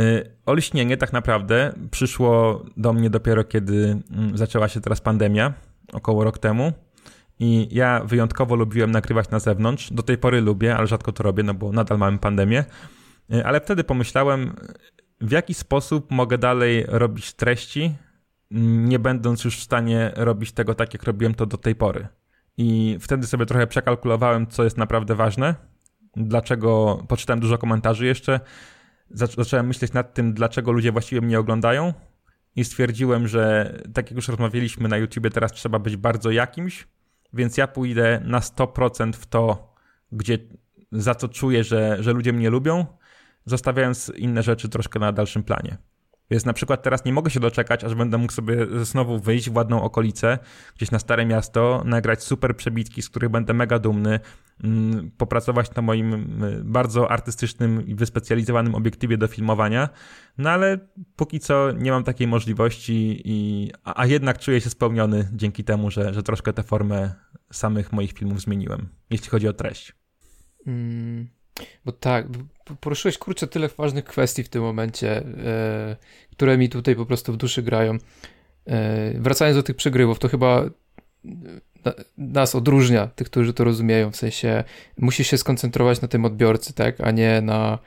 [0.00, 5.54] Y, Olśnienie tak naprawdę przyszło do mnie dopiero, kiedy mm, zaczęła się teraz pandemia,
[5.92, 6.72] około rok temu.
[7.38, 9.92] I ja wyjątkowo lubiłem nagrywać na zewnątrz.
[9.92, 12.64] Do tej pory lubię, ale rzadko to robię, no bo nadal mamy pandemię.
[13.34, 14.56] Y, Ale wtedy pomyślałem,
[15.20, 17.94] w jaki sposób mogę dalej robić treści,
[18.50, 22.08] nie będąc już w stanie robić tego tak, jak robiłem to do tej pory.
[22.56, 25.54] I wtedy sobie trochę przekalkulowałem, co jest naprawdę ważne,
[26.16, 28.40] dlaczego, poczytałem dużo komentarzy jeszcze,
[29.14, 31.94] zac- zacząłem myśleć nad tym, dlaczego ludzie właściwie mnie oglądają.
[32.56, 36.88] I stwierdziłem, że tak jak już rozmawialiśmy na YouTubie, teraz trzeba być bardzo jakimś,
[37.32, 39.74] więc ja pójdę na 100% w to,
[40.12, 40.38] gdzie,
[40.92, 42.86] za co czuję, że, że ludzie mnie lubią,
[43.46, 45.78] zostawiając inne rzeczy troszkę na dalszym planie.
[46.30, 49.56] Więc na przykład teraz nie mogę się doczekać, aż będę mógł sobie znowu wyjść w
[49.56, 50.38] ładną okolicę,
[50.76, 54.20] gdzieś na stare miasto, nagrać super przebitki, z których będę mega dumny,
[54.64, 59.88] mm, popracować na moim mm, bardzo artystycznym i wyspecjalizowanym obiektywie do filmowania.
[60.38, 60.78] No ale
[61.16, 66.14] póki co nie mam takiej możliwości, i, a, jednak czuję się spełniony dzięki temu, że,
[66.14, 67.14] że troszkę tę formę
[67.52, 69.92] samych moich filmów zmieniłem, jeśli chodzi o treść.
[70.66, 71.35] Mm,
[71.84, 72.26] bo tak,
[72.80, 75.96] poruszyłeś kurczę tyle ważnych kwestii w tym momencie, e,
[76.32, 77.98] które mi tutaj po prostu w duszy grają.
[78.66, 80.70] E, wracając do tych przegrywów, to chyba e,
[81.84, 84.64] na, nas odróżnia, tych, którzy to rozumieją, w sensie
[84.98, 87.78] musisz się skoncentrować na tym odbiorcy, tak, a nie na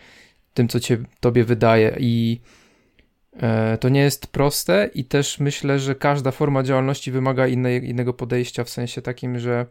[0.54, 2.42] tym, co cię, tobie wydaje i
[3.40, 8.14] e, to nie jest proste i też myślę, że każda forma działalności wymaga innej, innego
[8.14, 9.66] podejścia, w sensie takim, że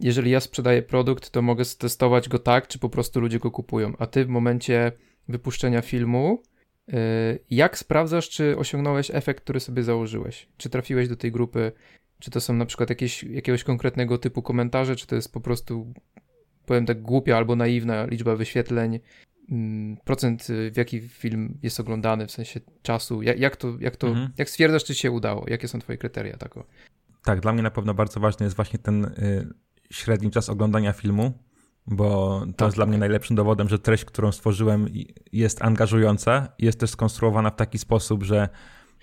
[0.00, 3.92] jeżeli ja sprzedaję produkt, to mogę testować go tak, czy po prostu ludzie go kupują.
[3.98, 4.92] A ty w momencie
[5.28, 6.42] wypuszczenia filmu,
[6.88, 6.92] y,
[7.50, 10.48] jak sprawdzasz, czy osiągnąłeś efekt, który sobie założyłeś?
[10.56, 11.72] Czy trafiłeś do tej grupy?
[12.18, 15.92] Czy to są na przykład jakieś, jakiegoś konkretnego typu komentarze, czy to jest po prostu,
[16.66, 19.00] powiem tak, głupia albo naiwna liczba wyświetleń,
[19.50, 23.96] mm, procent, y, w jaki film jest oglądany, w sensie czasu, jak, jak to, jak
[23.96, 24.30] to, Mhm.
[24.38, 25.44] jak stwierdzasz, czy się udało?
[25.48, 26.66] Jakie są twoje kryteria tako?
[27.24, 29.48] Tak, dla mnie na pewno bardzo ważny jest właśnie ten y,
[29.90, 31.32] średni czas oglądania filmu,
[31.86, 33.00] bo to Tak, jest dla mnie okej.
[33.00, 34.88] najlepszym dowodem, że treść, którą stworzyłem
[35.32, 38.48] jest angażująca i jest też skonstruowana w taki sposób, że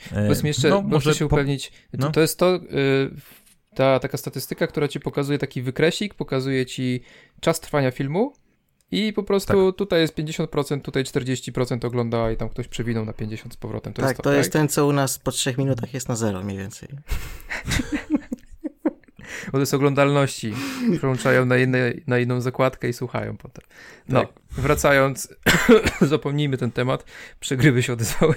[0.07, 2.11] y, Powiedz mi jeszcze, no, chcę się po- upewnić, to, no.
[2.11, 2.59] to jest to, y,
[3.75, 7.01] ta taka statystyka, która ci pokazuje taki wykresik, pokazuje ci
[7.41, 8.33] czas trwania filmu
[8.91, 9.77] i po prostu Tak.
[9.77, 13.93] tutaj jest 50%, tutaj 40% ogląda i tam ktoś przewinął na 50 z powrotem.
[13.93, 16.15] To tak, jest to, to jest ten, co u nas po trzech minutach jest na
[16.15, 16.89] zero mniej więcej.
[19.53, 20.53] Jest oglądalności.
[20.97, 23.65] Przełączają na, inne, na inną zakładkę i słuchają potem.
[24.09, 24.29] No, Tak.
[24.51, 25.35] wracając,
[26.01, 27.05] zapomnijmy ten temat,
[27.39, 28.35] przegrywy się odezwały.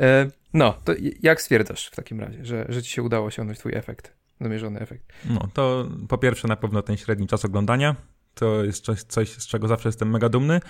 [0.00, 3.74] E, no, to jak stwierdzasz w takim razie, że, że ci się udało osiągnąć twój
[3.74, 5.12] efekt, zamierzony efekt?
[5.24, 7.96] No, to po pierwsze na pewno ten średni czas oglądania.
[8.34, 10.60] To jest coś, coś, z czego zawsze jestem mega dumny.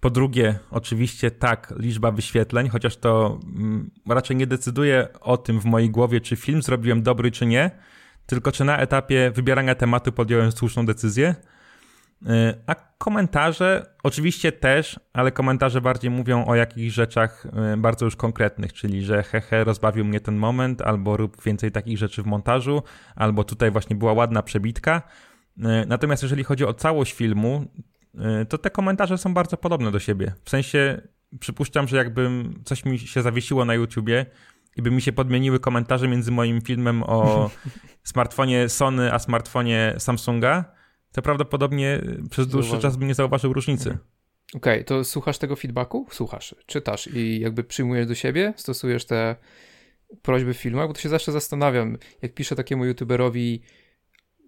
[0.00, 5.64] Po drugie, oczywiście tak, liczba wyświetleń, chociaż to mm, raczej nie decyduje o tym w
[5.64, 7.70] mojej głowie, czy film zrobiłem dobry, czy nie,
[8.28, 11.34] tylko czy na etapie wybierania tematu podjąłem słuszną decyzję.
[12.22, 12.30] Yy,
[12.66, 18.72] A komentarze oczywiście też, ale komentarze bardziej mówią o jakichś rzeczach yy, bardzo już konkretnych,
[18.72, 22.82] czyli że hehe, rozbawił mnie ten moment, albo rób więcej takich rzeczy w montażu,
[23.16, 25.02] albo tutaj właśnie była ładna przebitka.
[25.56, 27.64] Yy, Natomiast jeżeli chodzi o całość filmu,
[28.48, 30.32] to te komentarze są bardzo podobne do siebie.
[30.44, 31.00] W sensie
[31.40, 34.26] przypuszczam, że jakbym coś mi się zawiesiło na YouTubie
[34.78, 37.50] i by mi się podmieniły komentarze między moim filmem o
[38.04, 40.64] smartfonie Sony a smartfonie Samsunga,
[41.12, 42.00] to prawdopodobnie
[42.30, 42.90] przez dłuższy Zauważył.
[42.90, 43.98] czas bym nie zauważył różnicy.
[44.54, 46.06] Okej, to słuchasz tego feedbacku?
[46.10, 49.36] Słuchasz, czytasz i jakby przyjmujesz do siebie, stosujesz te
[50.22, 53.62] prośby w filmach, bo to się zawsze zastanawiam, jak piszę takiemu youtuberowi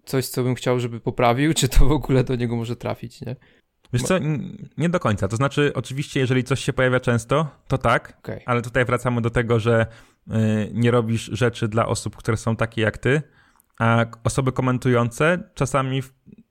[0.05, 3.35] coś, co bym chciał, żeby poprawił, czy to w ogóle do niego może trafić, nie?
[3.93, 4.19] Wiesz co,
[4.77, 5.27] nie do końca.
[5.27, 8.41] To znaczy, oczywiście, jeżeli coś się pojawia często, to tak, Okej.
[8.45, 9.85] ale tutaj wracamy do tego, że
[10.73, 13.21] nie robisz rzeczy dla osób, które są takie jak ty,
[13.79, 16.03] a osoby komentujące czasami,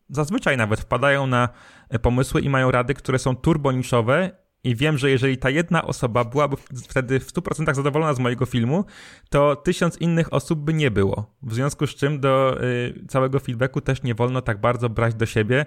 [0.09, 1.49] zazwyczaj nawet wpadają na
[1.89, 4.31] e, pomysły i mają rady, które są turboniszowe
[4.65, 6.57] i wiem, że jeżeli ta jedna osoba byłaby
[6.89, 8.85] wtedy w 100% zadowolona z mojego filmu,
[9.29, 11.35] to tysiąc innych osób by nie było.
[11.43, 15.27] W związku z czym do y, całego feedbacku też nie wolno tak bardzo brać do
[15.27, 15.67] siebie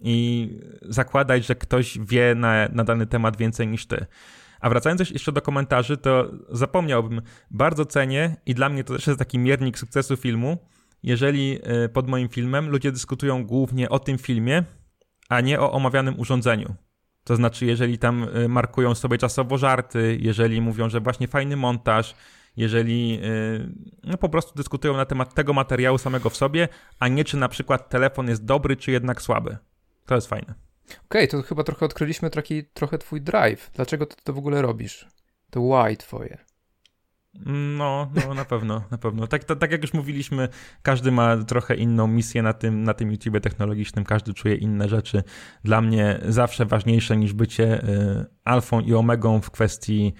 [0.00, 0.48] i
[0.82, 4.06] zakładać, że ktoś wie na, na dany temat więcej niż ty.
[4.62, 9.18] A wracając jeszcze do komentarzy, to zapomniałbym, bardzo cenię i dla mnie to też jest
[9.18, 10.58] taki miernik sukcesu filmu,
[11.02, 14.64] jeżeli y, pod moim filmem ludzie dyskutują głównie o tym filmie,
[15.28, 16.74] a nie o omawianym urządzeniu.
[17.24, 22.14] To znaczy, jeżeli tam y, markują sobie czasowo żarty, jeżeli mówią, że właśnie fajny montaż,
[22.56, 23.72] jeżeli y,
[24.04, 27.48] no po prostu dyskutują na temat tego materiału samego w sobie, a nie czy na
[27.48, 29.56] przykład telefon jest dobry, czy jednak słaby.
[30.06, 30.71] To jest fajne.
[31.04, 33.70] Okej, to chyba trochę odkryliśmy taki, trochę twój drive.
[33.74, 35.06] Dlaczego ty to w ogóle robisz?
[35.50, 36.38] To why twoje.
[37.76, 39.26] No, no na pewno, na pewno.
[39.26, 40.48] Tak, to, tak jak już mówiliśmy,
[40.82, 45.22] każdy ma trochę inną misję na tym, na tym YouTubie technologicznym, każdy czuje inne rzeczy.
[45.64, 50.14] Dla mnie zawsze ważniejsze niż bycie y, alfą i omegą w kwestii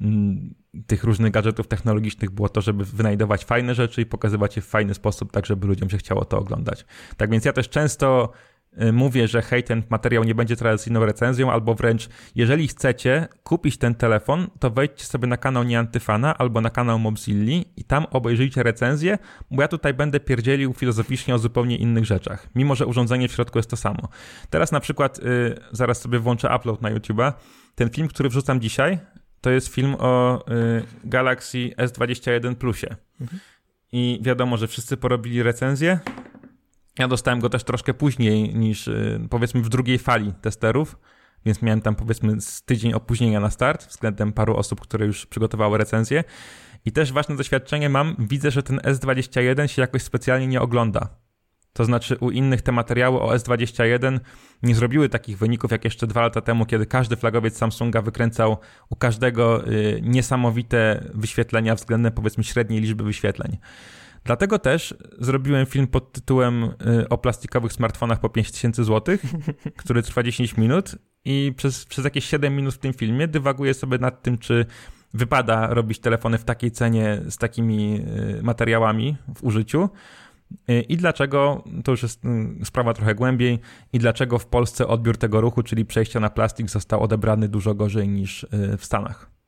[0.00, 0.54] mm,
[0.86, 4.94] tych różnych gadżetów technologicznych było to, żeby wynajdować fajne rzeczy i pokazywać je w fajny
[4.94, 6.84] sposób, tak żeby ludziom się chciało to oglądać.
[7.16, 8.49] Tak więc ja też często y,
[8.92, 13.94] mówię, że hej, ten materiał nie będzie tradycyjną recenzją, albo wręcz, jeżeli chcecie kupić ten
[13.94, 19.18] telefon, to wejdźcie sobie na kanał Nieantyfana albo na kanał Mobzilli i tam obejrzyjcie recenzję,
[19.50, 23.58] bo ja tutaj będę pierdzielił filozoficznie o zupełnie innych rzeczach, mimo że urządzenie w środku
[23.58, 24.08] jest to samo.
[24.50, 25.22] Teraz na przykład, y,
[25.72, 27.32] zaraz sobie włączę upload na YouTube'a,
[27.74, 28.98] ten film, który wrzucam dzisiaj,
[29.40, 32.96] to jest film o y, Galaxy S21 Plusie.
[33.92, 36.00] I wiadomo, że wszyscy porobili recenzję.
[36.98, 40.98] Ja dostałem go też troszkę później niż y, powiedzmy w drugiej fali testerów,
[41.44, 45.78] więc miałem tam powiedzmy z tydzień opóźnienia na start względem paru osób, które już przygotowały
[45.78, 46.24] recenzję.
[46.84, 51.08] I też ważne doświadczenie mam, widzę, że ten S21 się jakoś specjalnie nie ogląda.
[51.72, 54.20] To znaczy u innych te materiały o S21
[54.62, 58.56] nie zrobiły takich wyników jak jeszcze dwa lata temu, kiedy każdy flagowiec Samsunga wykręcał
[58.88, 63.58] u każdego y, niesamowite wyświetlenia względem powiedzmy średniej liczby wyświetleń.
[64.24, 69.16] Dlatego też zrobiłem film pod tytułem y, o plastikowych smartfonach po 5000 zł,
[69.80, 73.98] który trwa 10 minut i przez, przez jakieś 7 minut w tym filmie dywaguję sobie
[73.98, 74.66] nad tym, czy
[75.14, 78.00] wypada robić telefony w takiej cenie z takimi
[78.38, 79.88] y, materiałami w użyciu.
[80.70, 82.22] Y, I dlaczego, to już jest
[82.64, 83.58] sprawa trochę głębiej,
[83.92, 88.08] i dlaczego w Polsce odbiór tego ruchu, czyli przejścia na plastik, został odebrany dużo gorzej
[88.08, 88.46] niż
[88.78, 89.39] w Stanach.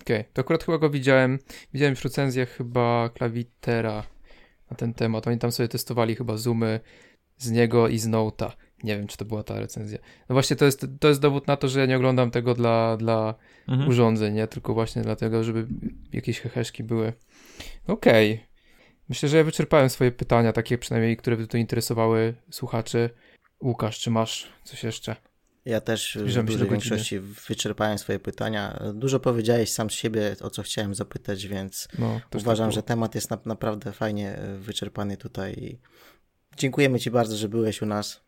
[0.00, 0.32] Okej, okay.
[0.32, 1.38] to akurat chyba go widziałem.
[1.72, 4.02] Widziałem w recenzjach chyba klawitera
[4.70, 5.26] na ten temat.
[5.26, 6.80] Oni tam sobie testowali chyba zoomy
[7.36, 8.50] z niego i z Note'a.
[8.82, 9.98] Nie wiem, czy to była ta recenzja.
[10.28, 12.96] No właśnie to jest, to jest dowód na to, że ja nie oglądam tego dla,
[12.96, 13.34] dla
[13.68, 13.88] mhm.
[13.88, 14.46] urządzeń, nie?
[14.46, 15.66] Tylko właśnie dlatego, żeby
[16.12, 17.12] jakieś heheszki były.
[17.86, 18.32] Okej.
[18.32, 18.46] Okay.
[19.08, 23.10] Myślę, że ja wyczerpałem swoje pytania, takie przynajmniej, które by tu interesowały słuchaczy.
[23.60, 25.16] Łukasz, czy masz coś jeszcze?
[25.64, 28.82] Ja też w dużej większości wyczerpałem swoje pytania.
[28.94, 33.14] Dużo powiedziałeś sam z siebie, o co chciałem zapytać, więc no, uważam, tak że temat
[33.14, 35.78] jest na, naprawdę fajnie e, wyczerpany tutaj.
[36.56, 38.20] Dziękujemy Ci bardzo, że byłeś u nas.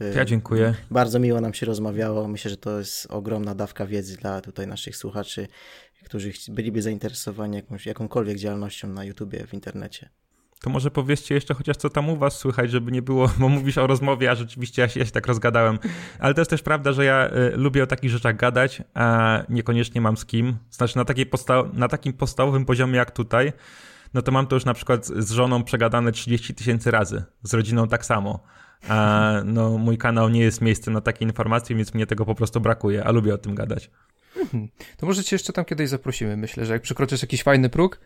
[0.00, 0.74] Ja e, dziękuję.
[0.90, 2.28] Bardzo miło nam się rozmawiało.
[2.28, 5.48] Myślę, że to jest ogromna dawka wiedzy dla tutaj naszych słuchaczy
[6.04, 10.08] którzy byliby zainteresowani jakąś, jakąkolwiek działalnością na YouTubie, w internecie.
[10.60, 13.78] To może powiedzcie jeszcze chociaż co tam u was słychać, żeby nie było, bo mówisz
[13.78, 15.78] o rozmowie, a rzeczywiście ja się, ja się tak rozgadałem.
[16.18, 20.00] Ale to jest też prawda, że ja y, lubię o takich rzeczach gadać, a niekoniecznie
[20.00, 20.56] mam z kim.
[20.70, 23.52] Znaczy na, takiej posta- na takim podstawowym poziomie jak tutaj,
[24.14, 27.88] no to mam to już na przykład z żoną przegadane 30 tysięcy razy, z rodziną
[27.88, 28.44] tak samo.
[28.88, 32.60] A no, mój kanał nie jest miejscem na takie informacje, więc mnie tego po prostu
[32.60, 33.90] brakuje, a lubię o tym gadać.
[34.36, 34.68] Mhm.
[34.96, 36.36] To może cię jeszcze tam kiedyś zaprosimy.
[36.36, 38.00] Myślę, że jak przekroczysz jakiś fajny próg,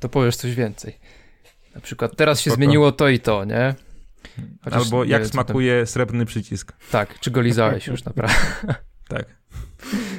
[0.00, 0.98] to powiesz coś więcej.
[1.74, 3.74] Na przykład teraz się zmieniło to i to, nie?
[4.64, 5.86] Chociaż Albo jak smakuje tam...
[5.86, 6.72] srebrny przycisk.
[6.90, 8.34] Tak, czy go lizałeś już naprawdę.
[9.08, 9.40] tak.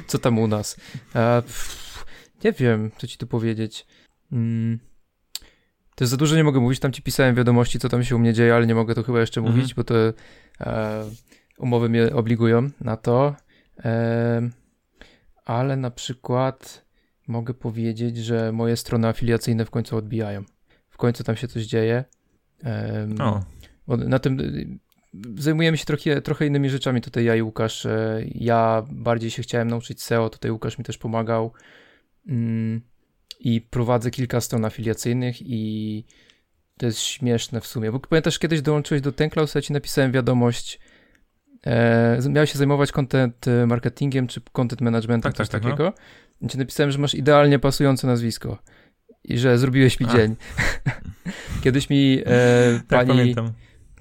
[0.06, 0.76] Co tam u nas?
[1.14, 2.04] E, pff,
[2.44, 3.86] nie wiem, co ci tu powiedzieć.
[4.32, 4.78] Mm.
[5.94, 8.18] To jest za dużo nie mogę mówić, tam ci pisałem wiadomości, co tam się u
[8.18, 9.56] mnie dzieje, ale nie mogę to chyba jeszcze mhm.
[9.56, 9.94] mówić, bo to
[10.60, 11.04] e,
[11.58, 13.36] umowy mnie obligują na to.
[13.84, 14.50] E,
[15.44, 16.84] ale na przykład
[17.28, 20.44] mogę powiedzieć, że moje strony afiliacyjne w końcu odbijają.
[20.92, 22.04] W końcu tam się coś dzieje.
[22.64, 23.16] Um,
[23.88, 24.38] na tym
[25.36, 27.86] zajmujemy się trochę, trochę innymi rzeczami tutaj ja i Łukasz.
[27.86, 31.52] E, ja bardziej się chciałem nauczyć SEO, tutaj Łukasz mi też pomagał.
[32.28, 32.80] Mm,
[33.40, 36.04] I prowadzę kilka stron afiliacyjnych i
[36.78, 37.92] to jest śmieszne w sumie.
[37.92, 40.80] Bo pamiętasz, kiedyś dołączyłeś do Tenclaus, ja ci napisałem wiadomość,
[41.66, 45.92] e, miałeś się zajmować content e, marketingiem czy content managementem, tak, coś tak, tak, takiego.
[46.40, 46.46] No.
[46.46, 48.58] I ci napisałem, że masz idealnie pasujące nazwisko
[49.24, 50.12] i że zrobiłeś mi A.
[50.12, 50.36] dzień.
[51.64, 53.34] kiedyś mi e, tak, pani,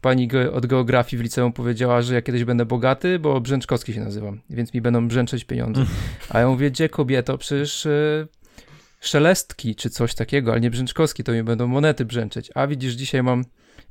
[0.01, 4.41] pani od geografii w liceum powiedziała, że ja kiedyś będę bogaty, bo Brzęczkowski się nazywam,
[4.49, 5.86] więc mi będą brzęczeć pieniądze.
[6.30, 8.28] A ja mówię, gdzie kobieto, przecież e,
[8.99, 12.51] szelestki czy coś takiego, ale nie Brzęczkowski, to mi będą monety brzęczeć.
[12.55, 13.43] A widzisz, dzisiaj mam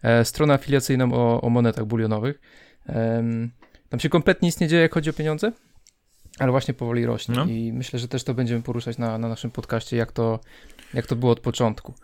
[0.02, 2.40] e, stronę afiliacyjną o, o monetach bulionowych.
[3.88, 5.52] Tam się kompletnie nic nie dzieje, jak chodzi o pieniądze,
[6.38, 7.44] ale właśnie powoli rośnie no.
[7.44, 10.40] i myślę, że też to będziemy poruszać na, na naszym podcaście, jak to,
[10.94, 11.94] jak to było od początku.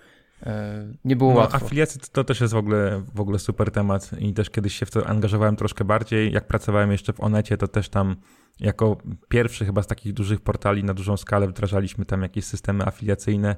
[0.42, 1.56] E, nie było no, łatwo.
[1.56, 4.86] Afiliacja to, to też jest w ogóle, w ogóle super temat i też kiedyś się
[4.86, 6.32] w to angażowałem troszkę bardziej.
[6.32, 8.16] Jak pracowałem jeszcze w Onecie, to też tam
[8.60, 8.96] jako
[9.28, 13.56] pierwszy chyba z takich dużych portali na dużą skalę wdrażaliśmy tam jakieś systemy afiliacyjne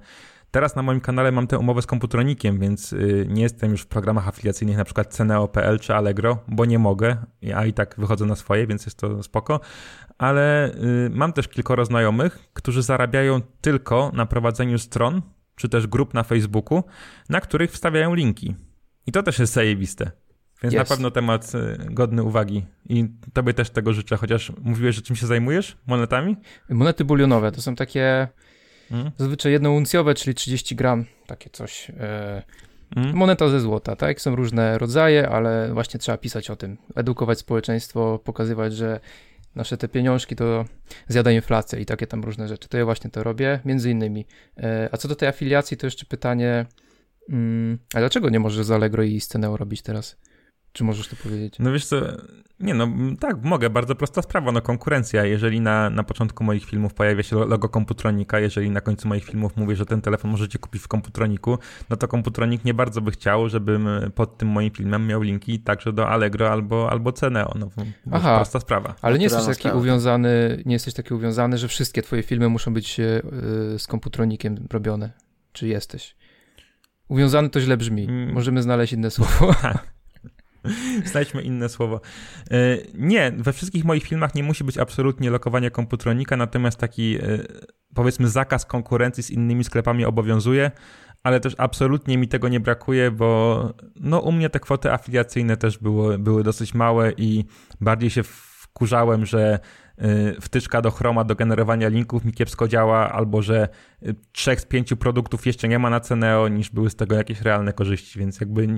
[0.50, 3.86] Teraz na moim kanale mam tę umowę z komputronikiem, więc y, nie jestem już w
[3.86, 7.16] programach afiliacyjnych na przykład Ceneo.pl czy Allegro, bo nie mogę,
[7.54, 9.60] a i tak wychodzę na swoje, więc jest to spoko.
[10.18, 10.74] Ale
[11.06, 15.22] y, mam też kilkoro znajomych, którzy zarabiają tylko na prowadzeniu stron,
[15.56, 16.82] czy też grup na Facebooku,
[17.28, 18.54] na których wstawiają linki.
[19.06, 20.10] I to też jest zajebiste.
[20.62, 20.78] Więc yes.
[20.78, 22.64] na pewno temat y, godny uwagi.
[22.88, 25.76] I tobie też tego życzę, chociaż mówiłeś, że czym się zajmujesz?
[25.86, 26.36] Monetami?
[26.68, 28.28] Monety bulionowe to są takie
[28.90, 29.10] Mhm.
[29.18, 31.90] Zazwyczaj jednouncjowe, czyli 30 gram, takie coś.
[31.90, 32.42] E,
[32.96, 33.16] mhm.
[33.16, 34.20] Moneta ze złota, tak?
[34.20, 39.00] Są różne rodzaje, ale właśnie trzeba pisać o tym, edukować społeczeństwo, pokazywać, że
[39.54, 40.64] nasze te pieniążki to
[41.08, 42.68] zjada inflację i takie tam różne rzeczy.
[42.68, 44.26] To ja właśnie to robię, między innymi.
[44.56, 46.66] E, a co do tej afiliacji, to jeszcze pytanie,
[47.28, 50.16] mm, a dlaczego nie możesz z Allegro i Sceneo robić teraz?
[50.72, 51.56] Czy możesz to powiedzieć?
[51.58, 51.96] No wiesz co,
[52.60, 52.88] nie no,
[53.20, 55.24] tak, mogę, bardzo prosta sprawa, no konkurencja.
[55.24, 59.56] Jeżeli na, na początku moich filmów pojawia się logo Komputronika, jeżeli na końcu moich filmów
[59.56, 61.58] mówię, że ten telefon możecie kupić w Komputroniku,
[61.90, 65.92] no to Komputronik nie bardzo by chciał, żebym pod tym moim filmem miał linki także
[65.92, 67.54] do Allegro albo, albo Ceneo.
[67.58, 67.68] No,
[68.12, 68.94] Aha, prosta sprawa.
[69.02, 69.78] Ale nie jesteś taki sprawa.
[69.78, 73.04] uwiązany, nie jesteś taki uwiązany, że wszystkie twoje filmy muszą być yy,
[73.78, 75.10] z Komputronikiem robione.
[75.52, 76.16] Czy jesteś?
[77.08, 78.04] Uwiązany to źle brzmi.
[78.04, 78.32] Mm.
[78.32, 79.54] Możemy znaleźć inne słowo.
[79.62, 79.92] Tak.
[81.12, 82.00] Znajdźmy inne słowo.
[82.50, 82.56] E,
[82.94, 87.20] nie, we wszystkich moich filmach nie musi być absolutnie lokowanie komputronika, natomiast taki e,
[87.94, 90.70] powiedzmy zakaz konkurencji z innymi sklepami obowiązuje,
[91.22, 95.78] ale też absolutnie mi tego nie brakuje, bo no u mnie te kwoty afiliacyjne też
[95.78, 97.44] było, były dosyć małe i
[97.80, 99.58] bardziej się wkurzałem, że
[100.40, 103.68] wtyczka do Chroma do generowania linków mi kiepsko działa, albo że
[104.02, 107.40] y, trzech z pięciu produktów jeszcze nie ma na Ceneo, niż były z tego jakieś
[107.40, 108.68] realne korzyści, więc jakby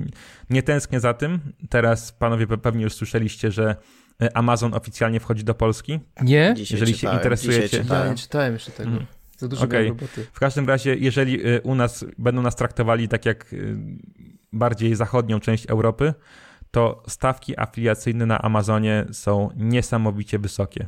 [0.49, 1.39] nie tęsknię za tym.
[1.69, 3.75] Teraz panowie pewnie już słyszeliście, że
[4.23, 5.99] y, Amazon oficjalnie wchodzi do Polski.
[6.21, 6.53] Nie?
[6.57, 8.09] Dzisiaj Jeżeli się czytałem, interesujecie- dzisiaj Ja czytałem.
[8.11, 8.89] nie czytałem jeszcze tego.
[8.89, 9.05] Mhm.
[9.37, 10.25] Za dużo miałem roboty.
[10.33, 13.77] W każdym razie, jeżeli y, u nas będą nas traktowali tak jak y,
[14.53, 16.13] bardziej zachodnią część Europy,
[16.71, 20.87] to stawki afiliacyjne na Amazonie są niesamowicie wysokie.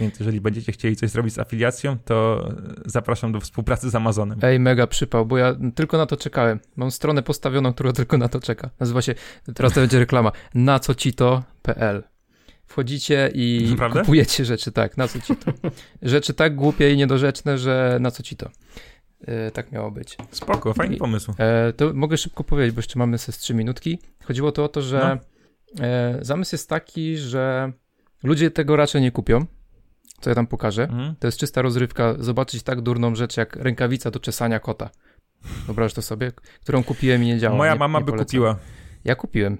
[0.00, 2.48] Więc jeżeli będziecie chcieli coś zrobić z afiliacją, to
[2.86, 4.38] zapraszam do współpracy z Amazonem.
[4.42, 6.60] Ej, mega przypał, bo ja tylko na to czekałem.
[6.76, 8.70] Mam stronę postawioną, która tylko na to czeka.
[8.80, 9.14] Nazywa się,
[9.54, 12.02] teraz to będzie reklama, nacocito.pl.
[12.66, 14.00] Wchodzicie i Naprawdę?
[14.00, 15.52] kupujecie rzeczy, tak, na co ci to.
[16.02, 18.50] Rzeczy tak głupie i niedorzeczne, że na co ci to.
[19.26, 20.16] E, tak miało być.
[20.30, 21.32] Spoko, fajny pomysł.
[21.38, 23.98] E, to mogę szybko powiedzieć, bo jeszcze mamy ze 3 minutki.
[24.24, 25.18] Chodziło to o to, że
[25.80, 27.72] e, zamysł jest taki, że
[28.22, 29.46] ludzie tego raczej nie kupią,
[30.24, 30.82] co ja tam pokażę.
[30.82, 31.14] Mhm.
[31.18, 34.90] To jest czysta rozrywka, zobaczyć tak durną rzecz jak rękawica do czesania kota.
[35.66, 37.56] Wyobraź to sobie, którą kupiłem i nie działa.
[37.56, 38.56] Moja nie, mama nie by kupiła.
[39.04, 39.58] Ja kupiłem.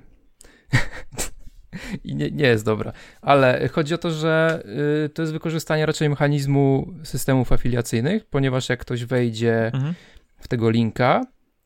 [2.05, 2.93] I nie, nie jest dobra.
[3.23, 4.63] Ale chodzi o to, że
[5.05, 9.95] y, to jest wykorzystanie raczej mechanizmu systemów afiliacyjnych, ponieważ jak ktoś wejdzie Mhm.
[10.39, 11.21] w tego linka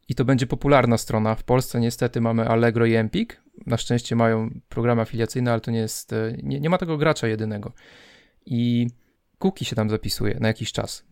[0.09, 1.35] i to będzie popularna strona.
[1.35, 3.43] W Polsce niestety mamy Allegro i Empik.
[3.67, 7.29] Na szczęście mają programy afiliacyjne, ale to nie jest, e, nie, nie ma tego gracza
[7.29, 7.73] jedynego.
[8.51, 8.87] I
[9.39, 11.05] cookie się tam zapisuje na jakiś czas.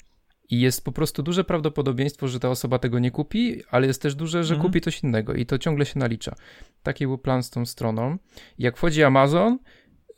[0.50, 4.14] I jest po prostu duże prawdopodobieństwo, że ta osoba tego nie kupi, ale jest też
[4.14, 4.68] duże, że Mhm.
[4.68, 6.34] kupi coś innego i to ciągle się nalicza.
[6.82, 8.18] Taki był plan z tą stroną.
[8.58, 9.58] Jak wchodzi Amazon,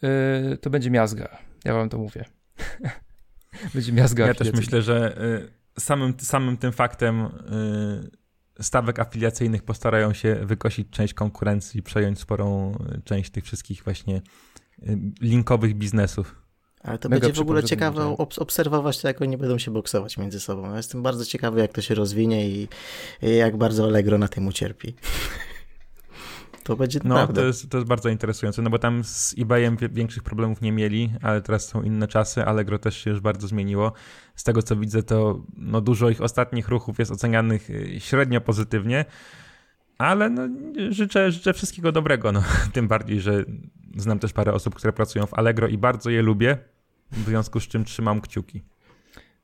[0.02, 1.38] yy, to będzie miazga.
[1.64, 2.24] Ja wam to mówię.
[3.74, 5.22] będzie miazga Ja też myślę, że
[5.76, 12.74] y, samym, samym tym faktem y, stawek afiliacyjnych postarają się wykosić część konkurencji, przejąć sporą
[12.98, 16.47] y, część tych wszystkich właśnie y, linkowych biznesów.
[16.82, 20.18] Ale to Mega będzie w ogóle ciekawe obs- obserwować to, jak oni będą się boksować
[20.18, 20.70] między sobą.
[20.70, 22.68] Ja jestem bardzo ciekawy, jak to się rozwinie i,
[23.22, 24.94] i jak bardzo Allegro na tym ucierpi.
[26.64, 27.40] to będzie No, naprawdę.
[27.40, 31.12] to jest, to jest bardzo interesujące, no bo tam z eBayem większych problemów nie mieli,
[31.22, 33.92] ale teraz są inne czasy, Allegro też się już bardzo zmieniło.
[34.34, 39.04] Z tego co widzę, to no, dużo ich ostatnich ruchów jest ocenianych y, średnio pozytywnie,
[39.98, 40.48] ale no,
[40.90, 42.42] życzę, życzę wszystkiego dobrego, no.
[42.72, 43.44] tym bardziej, że
[43.96, 46.58] znam też parę osób, które pracują w Allegro i bardzo je lubię,
[47.12, 48.62] w związku z czym trzymam kciuki.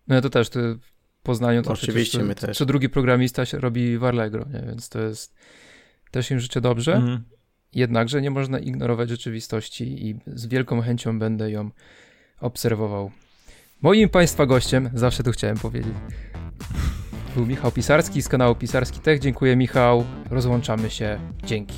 [0.08, 2.58] No ja to też, to w Poznaniu to Oczywiście, przecież my też.
[2.58, 4.60] co drugi programista się robi w Allegro, nie?
[4.66, 5.34] więc to jest,
[6.10, 7.24] też im życzę dobrze, Mhm.
[7.72, 11.70] jednakże nie można ignorować rzeczywistości i z wielką chęcią będę ją
[12.40, 13.10] obserwował.
[13.82, 15.94] Moim Państwa gościem, zawsze to chciałem powiedzieć,
[17.36, 19.20] był Michał Pisarski z kanału Pisarski Tech.
[19.20, 21.76] Dziękuję Michał, rozłączamy się, dzięki.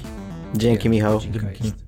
[0.55, 1.21] Dzięki, Michał.
[1.21, 1.86] Dzięki.